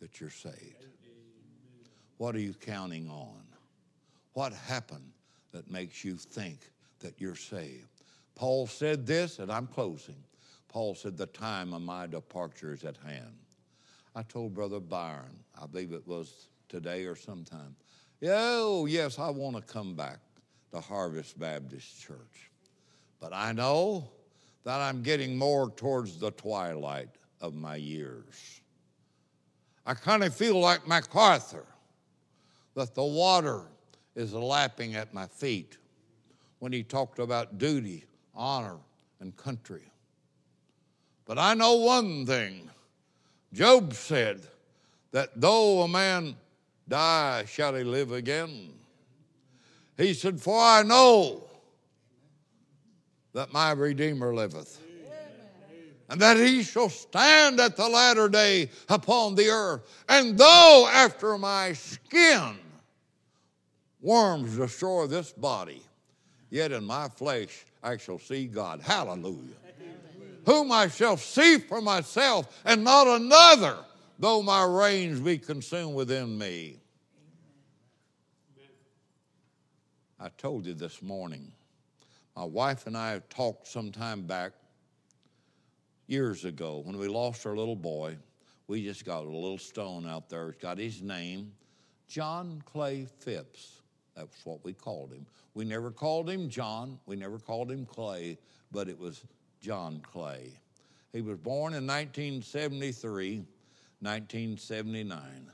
that 0.00 0.20
you're 0.20 0.30
saved? 0.30 0.86
What 2.18 2.36
are 2.36 2.40
you 2.40 2.54
counting 2.54 3.08
on? 3.08 3.42
What 4.34 4.52
happened 4.52 5.10
that 5.52 5.70
makes 5.70 6.04
you 6.04 6.14
think 6.14 6.58
that 7.00 7.20
you're 7.20 7.34
saved? 7.34 7.88
Paul 8.34 8.66
said 8.66 9.06
this, 9.06 9.40
and 9.40 9.50
I'm 9.50 9.66
closing. 9.66 10.22
Paul 10.74 10.96
said, 10.96 11.16
The 11.16 11.26
time 11.26 11.72
of 11.72 11.82
my 11.82 12.08
departure 12.08 12.72
is 12.72 12.82
at 12.82 12.96
hand. 12.96 13.38
I 14.16 14.24
told 14.24 14.54
Brother 14.54 14.80
Byron, 14.80 15.38
I 15.56 15.66
believe 15.66 15.92
it 15.92 16.04
was 16.04 16.48
today 16.68 17.04
or 17.04 17.14
sometime, 17.14 17.76
oh, 18.26 18.86
yes, 18.86 19.20
I 19.20 19.30
want 19.30 19.54
to 19.54 19.62
come 19.62 19.94
back 19.94 20.18
to 20.72 20.80
Harvest 20.80 21.38
Baptist 21.38 22.02
Church. 22.02 22.50
But 23.20 23.32
I 23.32 23.52
know 23.52 24.10
that 24.64 24.80
I'm 24.80 25.04
getting 25.04 25.36
more 25.36 25.70
towards 25.70 26.18
the 26.18 26.32
twilight 26.32 27.10
of 27.40 27.54
my 27.54 27.76
years. 27.76 28.60
I 29.86 29.94
kind 29.94 30.24
of 30.24 30.34
feel 30.34 30.58
like 30.58 30.88
MacArthur, 30.88 31.66
that 32.74 32.96
the 32.96 33.04
water 33.04 33.60
is 34.16 34.34
lapping 34.34 34.96
at 34.96 35.14
my 35.14 35.28
feet 35.28 35.78
when 36.58 36.72
he 36.72 36.82
talked 36.82 37.20
about 37.20 37.58
duty, 37.58 38.06
honor, 38.34 38.78
and 39.20 39.36
country. 39.36 39.92
But 41.26 41.38
I 41.38 41.54
know 41.54 41.74
one 41.74 42.26
thing 42.26 42.70
Job 43.52 43.94
said 43.94 44.42
that 45.12 45.30
though 45.36 45.82
a 45.82 45.88
man 45.88 46.36
die, 46.88 47.44
shall 47.46 47.74
he 47.74 47.84
live 47.84 48.12
again. 48.12 48.72
He 49.96 50.12
said, 50.12 50.40
For 50.40 50.58
I 50.58 50.82
know 50.82 51.44
that 53.32 53.52
my 53.52 53.70
Redeemer 53.72 54.34
liveth, 54.34 54.80
and 56.08 56.20
that 56.20 56.36
he 56.36 56.62
shall 56.62 56.88
stand 56.88 57.60
at 57.60 57.76
the 57.76 57.88
latter 57.88 58.28
day 58.28 58.70
upon 58.88 59.36
the 59.36 59.48
earth. 59.48 60.04
And 60.08 60.36
though 60.36 60.88
after 60.92 61.38
my 61.38 61.72
skin 61.72 62.56
worms 64.00 64.56
destroy 64.56 65.06
this 65.06 65.32
body, 65.32 65.82
yet 66.50 66.72
in 66.72 66.84
my 66.84 67.08
flesh 67.08 67.64
I 67.82 67.96
shall 67.96 68.18
see 68.18 68.46
God. 68.46 68.80
Hallelujah. 68.82 69.63
Whom 70.46 70.72
I 70.72 70.88
shall 70.88 71.16
see 71.16 71.58
for 71.58 71.80
myself 71.80 72.60
and 72.64 72.84
not 72.84 73.06
another, 73.06 73.78
though 74.18 74.42
my 74.42 74.64
reins 74.64 75.20
be 75.20 75.38
consumed 75.38 75.94
within 75.94 76.36
me. 76.36 76.80
I 80.20 80.28
told 80.38 80.66
you 80.66 80.74
this 80.74 81.02
morning, 81.02 81.52
my 82.36 82.44
wife 82.44 82.86
and 82.86 82.96
I 82.96 83.20
talked 83.28 83.68
some 83.68 83.92
time 83.92 84.22
back, 84.22 84.52
years 86.06 86.44
ago, 86.44 86.80
when 86.84 86.98
we 86.98 87.08
lost 87.08 87.46
our 87.46 87.56
little 87.56 87.76
boy. 87.76 88.16
We 88.66 88.84
just 88.84 89.04
got 89.04 89.24
a 89.24 89.28
little 89.28 89.58
stone 89.58 90.06
out 90.06 90.28
there. 90.28 90.48
It's 90.48 90.60
got 90.60 90.78
his 90.78 91.02
name, 91.02 91.52
John 92.08 92.62
Clay 92.64 93.06
Phipps. 93.20 93.82
That's 94.16 94.44
what 94.44 94.64
we 94.64 94.72
called 94.72 95.12
him. 95.12 95.26
We 95.54 95.64
never 95.64 95.90
called 95.90 96.30
him 96.30 96.48
John, 96.48 96.98
we 97.06 97.16
never 97.16 97.38
called 97.38 97.70
him 97.70 97.84
Clay, 97.84 98.38
but 98.72 98.88
it 98.88 98.98
was 98.98 99.24
John 99.64 100.02
Clay. 100.12 100.52
He 101.14 101.22
was 101.22 101.38
born 101.38 101.72
in 101.72 101.86
1973, 101.86 103.36
1979. 104.00 105.50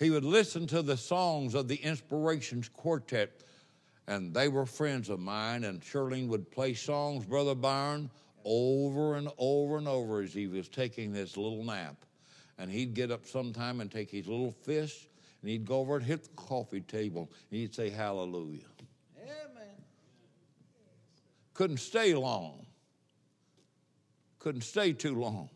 He 0.00 0.10
would 0.10 0.24
listen 0.24 0.66
to 0.66 0.82
the 0.82 0.96
songs 0.96 1.54
of 1.54 1.68
the 1.68 1.76
Inspirations 1.76 2.68
Quartet, 2.68 3.44
and 4.08 4.34
they 4.34 4.48
were 4.48 4.66
friends 4.66 5.08
of 5.10 5.20
mine. 5.20 5.62
And 5.62 5.82
Shirley 5.84 6.26
would 6.26 6.50
play 6.50 6.74
songs, 6.74 7.24
Brother 7.24 7.54
Byron, 7.54 8.10
over 8.44 9.14
and 9.14 9.28
over 9.38 9.78
and 9.78 9.86
over 9.86 10.22
as 10.22 10.34
he 10.34 10.48
was 10.48 10.68
taking 10.68 11.12
this 11.12 11.36
little 11.36 11.62
nap. 11.62 12.04
And 12.58 12.68
he'd 12.68 12.94
get 12.94 13.12
up 13.12 13.26
sometime 13.26 13.80
and 13.80 13.92
take 13.92 14.10
his 14.10 14.26
little 14.26 14.50
fist 14.50 15.06
and 15.40 15.50
he'd 15.50 15.64
go 15.64 15.78
over 15.78 15.96
and 15.96 16.04
hit 16.04 16.24
the 16.24 16.30
coffee 16.30 16.80
table 16.80 17.30
and 17.50 17.60
he'd 17.60 17.74
say, 17.74 17.90
Hallelujah. 17.90 18.66
Amen. 19.22 19.76
Couldn't 21.54 21.78
stay 21.78 22.12
long. 22.12 22.65
Couldn't 24.46 24.62
stay 24.62 24.92
too 24.92 25.16
long. 25.16 25.50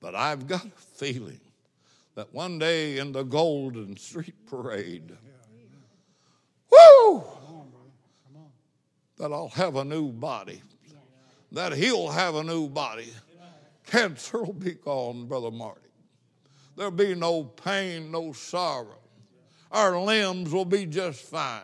But 0.00 0.16
I've 0.16 0.48
got 0.48 0.66
a 0.66 0.70
feeling 0.96 1.38
that 2.16 2.34
one 2.34 2.58
day 2.58 2.98
in 2.98 3.12
the 3.12 3.22
Golden 3.22 3.96
Street 3.96 4.34
Parade, 4.48 5.16
woo, 6.72 7.22
that 9.16 9.32
I'll 9.32 9.46
have 9.50 9.76
a 9.76 9.84
new 9.84 10.10
body, 10.10 10.60
that 11.52 11.72
he'll 11.74 12.08
have 12.08 12.34
a 12.34 12.42
new 12.42 12.68
body. 12.68 13.12
Cancer 13.86 14.42
will 14.42 14.54
be 14.54 14.72
gone, 14.72 15.28
Brother 15.28 15.52
Marty. 15.52 15.80
There'll 16.76 16.90
be 16.90 17.14
no 17.14 17.44
pain, 17.44 18.10
no 18.10 18.32
sorrow. 18.32 18.98
Our 19.70 20.00
limbs 20.00 20.50
will 20.50 20.64
be 20.64 20.84
just 20.84 21.20
fine. 21.20 21.62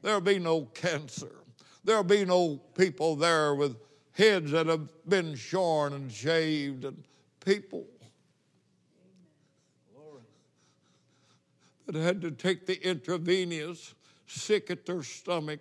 There'll 0.00 0.22
be 0.22 0.38
no 0.38 0.62
cancer. 0.62 1.42
There'll 1.84 2.04
be 2.04 2.24
no 2.24 2.56
people 2.74 3.16
there 3.16 3.54
with 3.54 3.76
heads 4.16 4.50
that 4.52 4.66
have 4.66 4.88
been 5.06 5.34
shorn 5.34 5.92
and 5.92 6.10
shaved 6.10 6.84
and 6.84 7.04
people 7.44 7.86
that 11.86 11.94
had 11.94 12.20
to 12.20 12.30
take 12.30 12.66
the 12.66 12.82
intravenous 12.86 13.94
sick 14.26 14.70
at 14.70 14.86
their 14.86 15.02
stomach, 15.02 15.60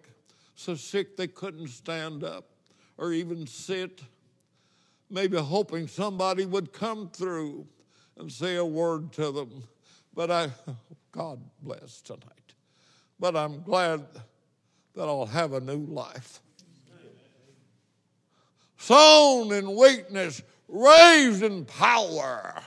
so 0.55 0.73
sick 0.73 1.17
they 1.17 1.27
couldn't 1.27 1.67
stand 1.67 2.23
up 2.23 2.45
or 2.97 3.11
even 3.11 3.45
sit, 3.45 4.01
maybe 5.09 5.37
hoping 5.37 5.87
somebody 5.87 6.45
would 6.45 6.71
come 6.73 7.09
through 7.09 7.67
and 8.17 8.31
say 8.31 8.55
a 8.55 8.65
word 8.65 9.11
to 9.11 9.31
them. 9.31 9.63
But 10.13 10.31
I, 10.31 10.49
God 11.11 11.39
bless 11.61 12.01
tonight. 12.01 12.53
But 13.19 13.35
I'm 13.35 13.61
glad 13.61 14.05
that 14.95 15.03
I'll 15.03 15.25
have 15.25 15.53
a 15.53 15.59
new 15.59 15.85
life. 15.85 16.41
Sown 18.78 19.51
in 19.53 19.76
weakness, 19.76 20.41
raised 20.67 21.43
in 21.43 21.65
power. 21.65 22.61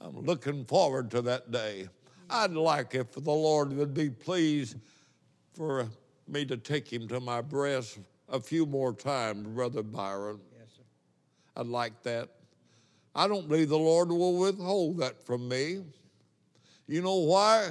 I'm 0.00 0.24
looking 0.24 0.64
forward 0.64 1.10
to 1.12 1.22
that 1.22 1.50
day. 1.50 1.88
I'd 2.30 2.52
like 2.52 2.94
if 2.94 3.12
the 3.12 3.20
Lord 3.20 3.72
would 3.72 3.92
be 3.92 4.08
pleased 4.08 4.76
for 5.52 5.88
me 6.28 6.44
to 6.44 6.56
take 6.56 6.92
him 6.92 7.08
to 7.08 7.20
my 7.20 7.40
breast 7.40 7.98
a 8.28 8.40
few 8.40 8.66
more 8.66 8.92
times, 8.92 9.46
Brother 9.48 9.82
Byron. 9.82 10.40
Yes, 10.58 10.68
sir. 10.76 10.82
I'd 11.56 11.66
like 11.66 12.02
that. 12.02 12.28
I 13.14 13.26
don't 13.26 13.48
believe 13.48 13.68
the 13.68 13.78
Lord 13.78 14.10
will 14.10 14.36
withhold 14.36 14.98
that 14.98 15.24
from 15.24 15.48
me. 15.48 15.82
You 16.86 17.02
know 17.02 17.16
why? 17.16 17.70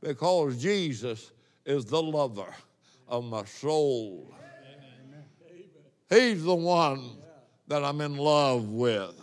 Because 0.00 0.60
Jesus 0.60 1.32
is 1.64 1.84
the 1.84 2.02
lover 2.02 2.52
of 3.08 3.24
my 3.24 3.44
soul. 3.44 4.34
He's 6.08 6.44
the 6.44 6.54
one 6.54 7.02
that 7.68 7.84
I'm 7.84 8.00
in 8.00 8.16
love 8.16 8.68
with. 8.68 9.20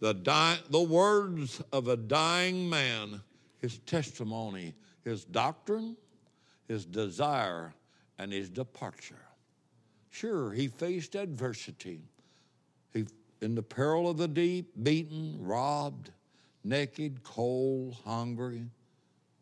The, 0.00 0.12
di- 0.12 0.58
the 0.70 0.82
words 0.82 1.62
of 1.72 1.88
a 1.88 1.96
dying 1.96 2.68
man, 2.68 3.22
his 3.60 3.78
testimony, 3.78 4.74
his 5.04 5.24
doctrine, 5.24 5.96
his 6.68 6.84
desire, 6.84 7.72
and 8.18 8.30
his 8.30 8.50
departure. 8.50 9.24
Sure, 10.10 10.52
he 10.52 10.68
faced 10.68 11.14
adversity. 11.14 12.02
He, 12.92 13.06
in 13.40 13.54
the 13.54 13.62
peril 13.62 14.08
of 14.08 14.18
the 14.18 14.28
deep, 14.28 14.72
beaten, 14.82 15.36
robbed, 15.40 16.10
naked, 16.62 17.22
cold, 17.22 17.96
hungry, 18.04 18.64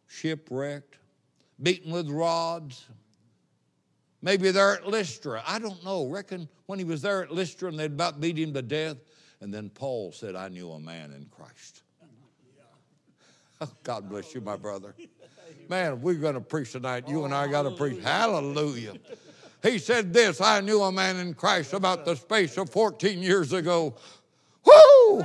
shipwrecked, 0.07 0.99
beaten 1.63 1.93
with 1.93 2.09
rods. 2.09 2.87
Maybe 4.25 4.51
they're 4.53 4.77
at 4.77 4.89
Lystra. 4.89 5.43
I 5.47 5.59
don't 5.59 5.85
know. 5.85 6.07
Reckon 6.07 6.49
when 6.65 6.79
he 6.79 6.85
was 6.87 7.03
there 7.03 7.23
at 7.23 7.31
Lystra 7.31 7.69
and 7.69 7.79
they'd 7.79 7.93
about 7.93 8.23
beat 8.23 8.39
him 8.39 8.55
to 8.55 8.63
death. 8.63 8.97
And 9.43 9.53
then 9.53 9.69
Paul 9.69 10.13
said, 10.13 10.35
I 10.35 10.49
knew 10.49 10.71
a 10.71 10.81
man 10.81 11.13
in 11.13 11.27
Christ. 11.27 11.83
God 13.83 14.09
bless 14.09 14.35
you, 14.35 14.41
my 14.41 14.57
brother. 14.57 14.95
Man, 15.69 16.01
we're 16.01 16.15
going 16.15 16.35
to 16.35 16.41
preach 16.41 16.73
tonight. 16.73 17.07
You 17.07 17.27
and 17.27 17.35
I 17.35 17.49
got 17.49 17.63
to 17.65 17.73
preach. 17.73 18.03
Hallelujah. 18.03 18.95
He 19.63 19.79
said 19.79 20.15
this 20.15 20.41
I 20.41 20.61
knew 20.61 20.81
a 20.81 20.91
man 20.91 21.17
in 21.17 21.35
Christ 21.35 21.75
about 21.75 22.07
the 22.07 22.17
space 22.17 22.57
of 22.57 22.71
14 22.71 23.19
years 23.19 23.53
ago. 23.53 23.95
Whoo! 24.65 25.23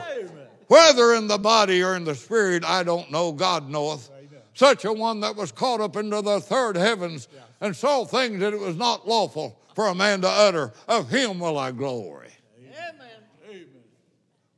Whether 0.67 1.13
in 1.15 1.27
the 1.27 1.37
body 1.37 1.81
or 1.81 1.95
in 1.95 2.03
the 2.03 2.15
spirit, 2.15 2.65
I 2.65 2.83
don't 2.83 3.09
know. 3.11 3.31
God 3.31 3.69
knoweth. 3.69 4.11
Such 4.59 4.83
a 4.83 4.91
one 4.91 5.21
that 5.21 5.37
was 5.37 5.53
caught 5.53 5.79
up 5.79 5.95
into 5.95 6.21
the 6.21 6.41
third 6.41 6.75
heavens 6.75 7.29
and 7.61 7.73
saw 7.73 8.03
things 8.03 8.41
that 8.41 8.51
it 8.51 8.59
was 8.59 8.75
not 8.75 9.07
lawful 9.07 9.57
for 9.73 9.87
a 9.87 9.95
man 9.95 10.19
to 10.19 10.27
utter. 10.27 10.73
Of 10.85 11.09
him 11.09 11.39
will 11.39 11.57
I 11.57 11.71
glory. 11.71 12.31
Amen. 12.59 13.67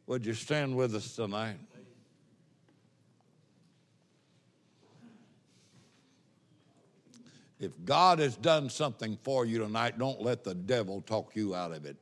Would 0.07 0.25
you 0.25 0.33
stand 0.33 0.75
with 0.75 0.95
us 0.95 1.15
tonight? 1.15 1.57
If 7.59 7.71
God 7.85 8.17
has 8.17 8.35
done 8.35 8.71
something 8.71 9.19
for 9.21 9.45
you 9.45 9.59
tonight, 9.59 9.99
don't 9.99 10.19
let 10.19 10.43
the 10.43 10.55
devil 10.55 11.01
talk 11.01 11.35
you 11.35 11.53
out 11.53 11.73
of 11.73 11.85
it. 11.85 11.95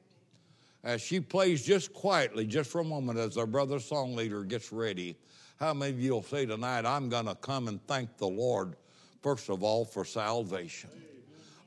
As 0.85 1.01
she 1.01 1.19
plays 1.19 1.65
just 1.65 1.91
quietly, 1.91 2.45
just 2.45 2.71
for 2.71 2.79
a 2.79 2.85
moment, 2.85 3.19
as 3.19 3.35
our 3.35 3.45
brother 3.45 3.77
song 3.77 4.15
leader 4.15 4.45
gets 4.45 4.71
ready, 4.71 5.17
How 5.59 5.73
many 5.73 5.91
of 5.91 5.99
you 5.99 6.13
will 6.13 6.23
say 6.23 6.45
tonight, 6.45 6.85
I'm 6.85 7.09
going 7.09 7.25
to 7.25 7.35
come 7.35 7.67
and 7.67 7.85
thank 7.85 8.17
the 8.17 8.27
Lord, 8.27 8.77
first 9.21 9.49
of 9.49 9.61
all, 9.61 9.83
for 9.83 10.05
salvation? 10.05 10.89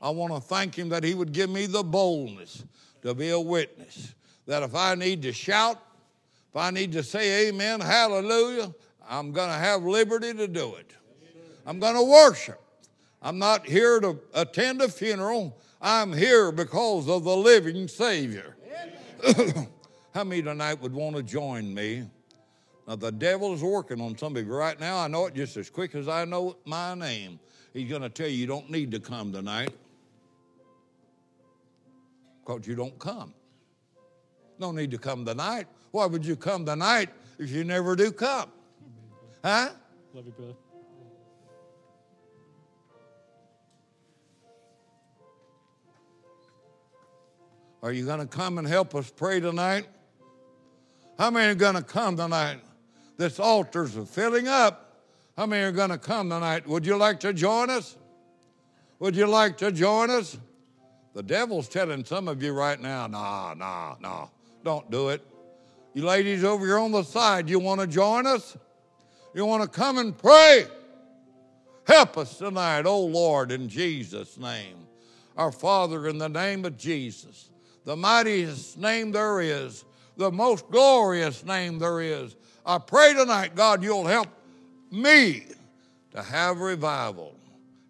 I 0.01 0.09
want 0.09 0.33
to 0.33 0.39
thank 0.39 0.75
Him 0.75 0.89
that 0.89 1.03
He 1.03 1.13
would 1.13 1.31
give 1.31 1.51
me 1.51 1.67
the 1.67 1.83
boldness 1.83 2.63
to 3.03 3.13
be 3.13 3.29
a 3.29 3.39
witness. 3.39 4.15
That 4.47 4.63
if 4.63 4.73
I 4.73 4.95
need 4.95 5.21
to 5.21 5.31
shout, 5.31 5.79
if 6.49 6.55
I 6.55 6.71
need 6.71 6.91
to 6.93 7.03
say 7.03 7.47
amen, 7.47 7.81
hallelujah, 7.81 8.73
I'm 9.07 9.31
going 9.31 9.49
to 9.49 9.57
have 9.57 9.83
liberty 9.83 10.33
to 10.33 10.47
do 10.47 10.73
it. 10.73 10.91
I'm 11.67 11.79
going 11.79 11.95
to 11.95 12.03
worship. 12.03 12.59
I'm 13.21 13.37
not 13.37 13.67
here 13.67 13.99
to 13.99 14.19
attend 14.33 14.81
a 14.81 14.89
funeral. 14.89 15.55
I'm 15.79 16.11
here 16.11 16.51
because 16.51 17.07
of 17.07 17.25
the 17.25 17.37
living 17.37 17.87
Savior. 17.87 18.55
How 20.15 20.23
many 20.23 20.41
tonight 20.41 20.81
would 20.81 20.93
want 20.93 21.15
to 21.15 21.21
join 21.21 21.71
me? 21.71 22.07
Now, 22.87 22.95
the 22.97 23.11
devil 23.11 23.53
is 23.53 23.63
working 23.63 24.01
on 24.01 24.17
some 24.17 24.35
of 24.35 24.45
you 24.45 24.53
right 24.53 24.77
now. 24.79 24.97
I 24.97 25.07
know 25.07 25.25
it 25.27 25.35
just 25.35 25.55
as 25.55 25.69
quick 25.69 25.95
as 25.95 26.07
I 26.07 26.25
know 26.25 26.57
my 26.65 26.95
name. 26.95 27.39
He's 27.71 27.89
going 27.89 28.01
to 28.01 28.09
tell 28.09 28.27
you 28.27 28.35
you 28.35 28.47
don't 28.47 28.69
need 28.69 28.91
to 28.91 28.99
come 28.99 29.31
tonight 29.31 29.73
because 32.45 32.67
you 32.67 32.75
don't 32.75 32.97
come. 32.99 33.33
No 34.59 34.71
need 34.71 34.91
to 34.91 34.97
come 34.97 35.25
tonight. 35.25 35.67
Why 35.91 36.05
would 36.05 36.25
you 36.25 36.35
come 36.35 36.65
tonight 36.65 37.09
if 37.39 37.49
you 37.49 37.63
never 37.63 37.95
do 37.95 38.11
come? 38.11 38.51
Huh? 39.43 39.69
Love 40.13 40.25
you, 40.25 40.31
brother. 40.31 40.53
Are 47.81 47.91
you 47.91 48.05
going 48.05 48.19
to 48.19 48.27
come 48.27 48.59
and 48.59 48.67
help 48.67 48.95
us 48.95 49.11
pray 49.11 49.39
tonight? 49.39 49.87
How 51.17 51.29
many 51.29 51.51
are 51.51 51.55
going 51.55 51.75
to 51.75 51.83
come 51.83 52.15
tonight? 52.15 52.59
This 53.17 53.39
altar's 53.39 53.97
filling 54.09 54.47
up. 54.47 55.01
How 55.37 55.45
many 55.45 55.63
are 55.63 55.71
going 55.71 55.89
to 55.89 55.97
come 55.97 56.29
tonight? 56.29 56.67
Would 56.67 56.85
you 56.85 56.95
like 56.97 57.19
to 57.21 57.33
join 57.33 57.69
us? 57.69 57.97
Would 58.99 59.15
you 59.15 59.27
like 59.27 59.57
to 59.57 59.71
join 59.71 60.09
us? 60.09 60.37
The 61.13 61.23
devil's 61.23 61.67
telling 61.67 62.05
some 62.05 62.27
of 62.27 62.41
you 62.41 62.53
right 62.53 62.79
now, 62.79 63.05
nah, 63.07 63.53
nah, 63.53 63.95
nah, 63.99 64.27
don't 64.63 64.89
do 64.89 65.09
it. 65.09 65.21
You 65.93 66.05
ladies 66.05 66.43
over 66.43 66.65
here 66.65 66.79
on 66.79 66.91
the 66.91 67.03
side, 67.03 67.49
you 67.49 67.59
want 67.59 67.81
to 67.81 67.87
join 67.87 68.25
us? 68.25 68.57
You 69.35 69.45
want 69.45 69.61
to 69.61 69.69
come 69.69 69.99
and 69.99 70.17
pray? 70.17 70.65
Help 71.85 72.17
us 72.17 72.37
tonight, 72.37 72.85
oh 72.85 73.05
Lord, 73.05 73.51
in 73.51 73.67
Jesus' 73.67 74.37
name. 74.37 74.87
Our 75.37 75.51
Father, 75.51 76.07
in 76.07 76.17
the 76.17 76.29
name 76.29 76.65
of 76.65 76.77
Jesus, 76.77 77.49
the 77.85 77.95
mightiest 77.95 78.77
name 78.77 79.11
there 79.11 79.41
is, 79.41 79.83
the 80.17 80.31
most 80.31 80.69
glorious 80.71 81.43
name 81.43 81.77
there 81.77 82.01
is. 82.01 82.35
I 82.65 82.77
pray 82.77 83.13
tonight, 83.13 83.55
God, 83.55 83.83
you'll 83.83 84.07
help 84.07 84.29
me 84.91 85.45
to 86.11 86.21
have 86.21 86.59
revival. 86.59 87.35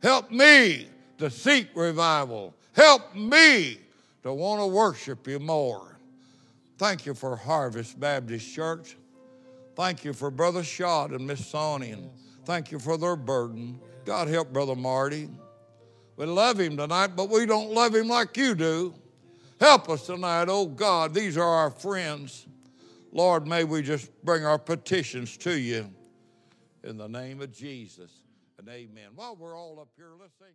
Help 0.02 0.32
me 0.32 0.88
to 1.18 1.30
seek 1.30 1.68
revival. 1.76 2.54
Help 2.74 3.16
me 3.16 3.78
to 4.24 4.34
want 4.34 4.62
to 4.62 4.68
worship 4.68 5.28
you 5.28 5.40
more. 5.40 5.98
Thank 6.78 7.06
you 7.06 7.14
for 7.14 7.36
Harvest 7.36 8.00
Baptist 8.00 8.54
Church. 8.54 8.98
Thank 9.76 10.04
you 10.04 10.14
for 10.14 10.32
Brother 10.32 10.64
Shot 10.64 11.12
and 11.12 11.26
Miss 11.26 11.46
Sonny. 11.46 11.92
And 11.92 12.10
thank 12.46 12.72
you 12.72 12.80
for 12.80 12.98
their 12.98 13.16
burden. 13.16 13.80
God 14.06 14.28
help 14.28 14.52
Brother 14.52 14.76
Marty. 14.76 15.30
We 16.16 16.26
love 16.26 16.60
him 16.60 16.78
tonight, 16.78 17.16
but 17.16 17.30
we 17.30 17.46
don't 17.46 17.72
love 17.72 17.96
him 17.96 18.08
like 18.08 18.38
you 18.38 18.56
do. 18.56 18.94
Help 19.60 19.90
us 19.90 20.06
tonight, 20.06 20.48
oh 20.50 20.66
God. 20.66 21.14
These 21.14 21.38
are 21.38 21.48
our 21.48 21.70
friends. 21.70 22.46
Lord, 23.16 23.47
may 23.47 23.64
we 23.64 23.84
just 23.84 24.11
bring 24.24 24.43
our 24.43 24.57
petitions 24.57 25.38
to 25.38 25.53
you 25.53 25.88
in 26.84 26.97
the 26.97 27.07
name 27.07 27.41
of 27.41 27.51
Jesus 27.51 28.11
and 28.57 28.68
amen. 28.68 29.09
While 29.14 29.36
we're 29.36 29.55
all 29.55 29.80
up 29.80 29.89
here, 29.95 30.09
let's 30.20 30.36
sing. 30.39 30.47